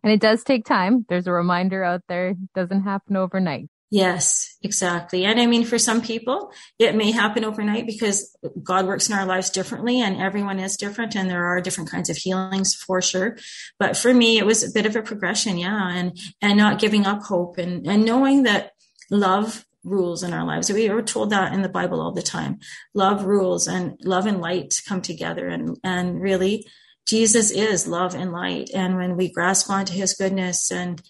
And 0.03 0.11
it 0.11 0.19
does 0.19 0.43
take 0.43 0.65
time. 0.65 1.05
There's 1.07 1.27
a 1.27 1.31
reminder 1.31 1.83
out 1.83 2.01
there. 2.07 2.29
It 2.29 2.53
doesn't 2.55 2.83
happen 2.83 3.15
overnight. 3.15 3.69
Yes, 3.91 4.55
exactly. 4.61 5.25
And 5.25 5.39
I 5.39 5.47
mean, 5.47 5.65
for 5.65 5.79
some 5.79 6.01
people, 6.01 6.51
it 6.77 6.93
may 6.93 7.11
happen 7.11 7.43
overnight 7.43 7.87
because 7.87 8.37
God 8.61 8.85
works 8.85 9.09
in 9.09 9.15
our 9.15 9.25
lives 9.25 9.49
differently 9.49 9.99
and 9.99 10.21
everyone 10.21 10.59
is 10.59 10.77
different 10.77 11.15
and 11.15 11.27
there 11.27 11.45
are 11.45 11.59
different 11.59 11.89
kinds 11.89 12.07
of 12.07 12.17
healings 12.17 12.75
for 12.75 13.01
sure. 13.01 13.37
But 13.79 13.97
for 13.97 14.13
me, 14.13 14.37
it 14.37 14.45
was 14.45 14.63
a 14.63 14.71
bit 14.71 14.85
of 14.85 14.95
a 14.95 15.01
progression. 15.01 15.57
Yeah. 15.57 15.89
And, 15.89 16.19
and 16.39 16.57
not 16.57 16.79
giving 16.79 17.07
up 17.07 17.23
hope 17.23 17.57
and, 17.57 17.87
and 17.87 18.05
knowing 18.05 18.43
that 18.43 18.73
love 19.09 19.65
rules 19.83 20.21
in 20.21 20.33
our 20.33 20.45
lives. 20.45 20.71
We 20.71 20.87
are 20.89 21.01
told 21.01 21.31
that 21.31 21.53
in 21.53 21.63
the 21.63 21.69
Bible 21.69 21.99
all 21.99 22.11
the 22.11 22.21
time. 22.21 22.59
Love 22.93 23.25
rules 23.25 23.67
and 23.67 23.97
love 24.03 24.27
and 24.27 24.39
light 24.39 24.81
come 24.87 25.01
together. 25.01 25.47
And, 25.47 25.77
and 25.83 26.21
really, 26.21 26.67
Jesus 27.07 27.49
is 27.49 27.87
love 27.87 28.13
and 28.13 28.31
light. 28.31 28.69
And 28.71 28.97
when 28.97 29.17
we 29.17 29.31
grasp 29.31 29.67
onto 29.67 29.93
his 29.93 30.13
goodness 30.13 30.69
and 30.69 31.01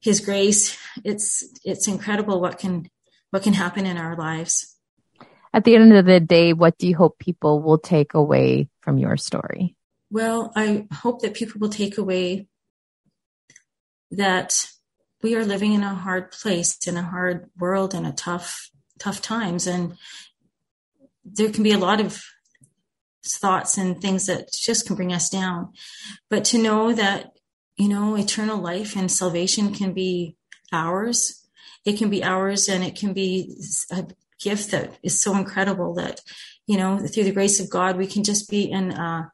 his 0.00 0.20
grace, 0.20 0.78
it's, 1.04 1.44
it's 1.64 1.88
incredible 1.88 2.40
what 2.40 2.58
can, 2.58 2.90
what 3.30 3.42
can 3.42 3.52
happen 3.52 3.86
in 3.86 3.96
our 3.96 4.16
lives. 4.16 4.76
At 5.52 5.64
the 5.64 5.74
end 5.74 5.92
of 5.94 6.04
the 6.04 6.20
day, 6.20 6.52
what 6.52 6.78
do 6.78 6.86
you 6.86 6.96
hope 6.96 7.18
people 7.18 7.62
will 7.62 7.78
take 7.78 8.14
away 8.14 8.68
from 8.80 8.98
your 8.98 9.16
story? 9.16 9.76
Well, 10.10 10.52
I 10.54 10.86
hope 10.92 11.22
that 11.22 11.34
people 11.34 11.60
will 11.60 11.68
take 11.68 11.98
away 11.98 12.48
that 14.10 14.68
we 15.22 15.34
are 15.34 15.44
living 15.44 15.72
in 15.72 15.82
a 15.82 15.94
hard 15.94 16.30
place, 16.30 16.86
in 16.86 16.96
a 16.96 17.02
hard 17.02 17.50
world, 17.58 17.94
in 17.94 18.04
a 18.04 18.12
tough, 18.12 18.70
tough 18.98 19.20
times. 19.20 19.66
And 19.66 19.96
there 21.24 21.50
can 21.50 21.62
be 21.62 21.72
a 21.72 21.78
lot 21.78 22.00
of 22.00 22.22
thoughts 23.26 23.76
and 23.76 24.00
things 24.00 24.26
that 24.26 24.52
just 24.52 24.86
can 24.86 24.96
bring 24.96 25.12
us 25.12 25.28
down. 25.28 25.72
But 26.30 26.44
to 26.46 26.58
know 26.58 26.92
that, 26.92 27.32
you 27.78 27.88
know, 27.88 28.16
eternal 28.16 28.58
life 28.58 28.96
and 28.96 29.10
salvation 29.10 29.72
can 29.72 29.92
be 29.92 30.36
ours. 30.72 31.46
It 31.84 31.96
can 31.96 32.10
be 32.10 32.24
ours 32.24 32.68
and 32.68 32.84
it 32.84 32.96
can 32.96 33.12
be 33.12 33.56
a 33.90 34.04
gift 34.40 34.72
that 34.72 34.98
is 35.02 35.20
so 35.20 35.36
incredible 35.36 35.94
that, 35.94 36.20
you 36.66 36.76
know, 36.76 36.98
through 36.98 37.24
the 37.24 37.32
grace 37.32 37.60
of 37.60 37.70
God, 37.70 37.96
we 37.96 38.06
can 38.06 38.24
just 38.24 38.50
be 38.50 38.70
in 38.70 38.90
a 38.90 39.30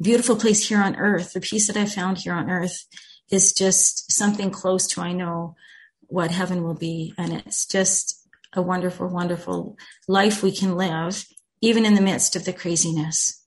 beautiful 0.00 0.36
place 0.36 0.68
here 0.68 0.80
on 0.80 0.96
earth, 0.96 1.32
the 1.32 1.40
peace 1.40 1.66
that 1.66 1.76
I 1.76 1.86
found 1.86 2.18
here 2.18 2.34
on 2.34 2.50
earth 2.50 2.86
is 3.30 3.52
just 3.52 4.12
something 4.12 4.50
close 4.50 4.86
to 4.88 5.00
I 5.00 5.12
know 5.12 5.56
what 6.02 6.30
heaven 6.30 6.62
will 6.62 6.74
be. 6.74 7.14
And 7.16 7.32
it's 7.32 7.66
just 7.66 8.28
a 8.52 8.62
wonderful, 8.62 9.08
wonderful 9.08 9.76
life 10.06 10.42
we 10.42 10.52
can 10.52 10.76
live, 10.76 11.26
even 11.60 11.86
in 11.86 11.94
the 11.94 12.02
midst 12.02 12.36
of 12.36 12.44
the 12.44 12.52
craziness, 12.52 13.42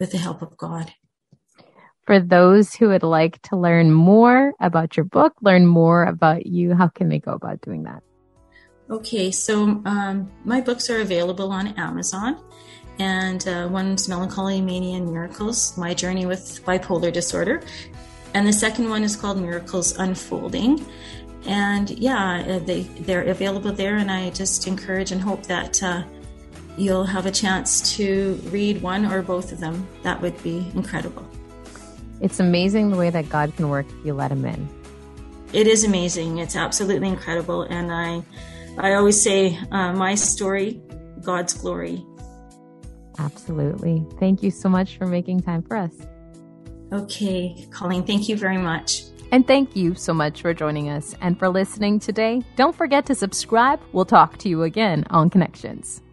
with 0.00 0.12
the 0.12 0.18
help 0.18 0.40
of 0.42 0.56
God. 0.56 0.94
For 2.06 2.20
those 2.20 2.74
who 2.74 2.88
would 2.88 3.02
like 3.02 3.40
to 3.42 3.56
learn 3.56 3.90
more 3.90 4.52
about 4.60 4.96
your 4.96 5.04
book, 5.04 5.32
learn 5.40 5.66
more 5.66 6.04
about 6.04 6.46
you, 6.46 6.74
how 6.74 6.88
can 6.88 7.08
they 7.08 7.18
go 7.18 7.32
about 7.32 7.62
doing 7.62 7.84
that? 7.84 8.02
Okay, 8.90 9.30
so 9.30 9.80
um, 9.86 10.30
my 10.44 10.60
books 10.60 10.90
are 10.90 11.00
available 11.00 11.50
on 11.50 11.68
Amazon 11.78 12.38
and 12.98 13.46
uh, 13.48 13.68
one's 13.70 14.08
Melancholy, 14.08 14.60
Mania, 14.60 14.98
and 14.98 15.10
Miracles 15.10 15.76
My 15.76 15.94
Journey 15.94 16.26
with 16.26 16.64
Bipolar 16.64 17.12
Disorder. 17.12 17.62
And 18.34 18.46
the 18.46 18.52
second 18.52 18.88
one 18.88 19.02
is 19.02 19.16
called 19.16 19.40
Miracles 19.40 19.96
Unfolding. 19.98 20.84
And 21.46 21.90
yeah, 21.90 22.44
uh, 22.46 22.58
they, 22.60 22.82
they're 22.82 23.22
available 23.22 23.72
there. 23.72 23.96
And 23.96 24.10
I 24.10 24.30
just 24.30 24.66
encourage 24.66 25.12
and 25.12 25.20
hope 25.20 25.44
that 25.44 25.82
uh, 25.82 26.02
you'll 26.76 27.04
have 27.04 27.26
a 27.26 27.30
chance 27.30 27.96
to 27.96 28.34
read 28.50 28.82
one 28.82 29.06
or 29.06 29.22
both 29.22 29.52
of 29.52 29.60
them. 29.60 29.86
That 30.02 30.20
would 30.20 30.40
be 30.42 30.70
incredible. 30.74 31.26
It's 32.20 32.40
amazing 32.40 32.90
the 32.90 32.96
way 32.96 33.10
that 33.10 33.28
God 33.28 33.54
can 33.56 33.68
work 33.68 33.86
if 33.88 34.06
you 34.06 34.14
let 34.14 34.30
Him 34.30 34.44
in. 34.44 34.68
It 35.52 35.66
is 35.66 35.84
amazing. 35.84 36.38
It's 36.38 36.56
absolutely 36.56 37.08
incredible. 37.08 37.62
And 37.62 37.92
I, 37.92 38.22
I 38.78 38.94
always 38.94 39.20
say, 39.20 39.58
uh, 39.70 39.92
my 39.92 40.14
story, 40.14 40.80
God's 41.22 41.54
glory. 41.54 42.04
Absolutely. 43.18 44.04
Thank 44.18 44.42
you 44.42 44.50
so 44.50 44.68
much 44.68 44.96
for 44.96 45.06
making 45.06 45.42
time 45.42 45.62
for 45.62 45.76
us. 45.76 45.92
Okay, 46.92 47.66
Colleen, 47.70 48.04
thank 48.04 48.28
you 48.28 48.36
very 48.36 48.58
much. 48.58 49.02
And 49.32 49.46
thank 49.46 49.74
you 49.74 49.94
so 49.94 50.14
much 50.14 50.42
for 50.42 50.54
joining 50.54 50.90
us 50.90 51.14
and 51.20 51.38
for 51.38 51.48
listening 51.48 51.98
today. 51.98 52.42
Don't 52.56 52.74
forget 52.74 53.06
to 53.06 53.14
subscribe. 53.14 53.80
We'll 53.92 54.04
talk 54.04 54.38
to 54.38 54.48
you 54.48 54.62
again 54.62 55.04
on 55.10 55.30
Connections. 55.30 56.03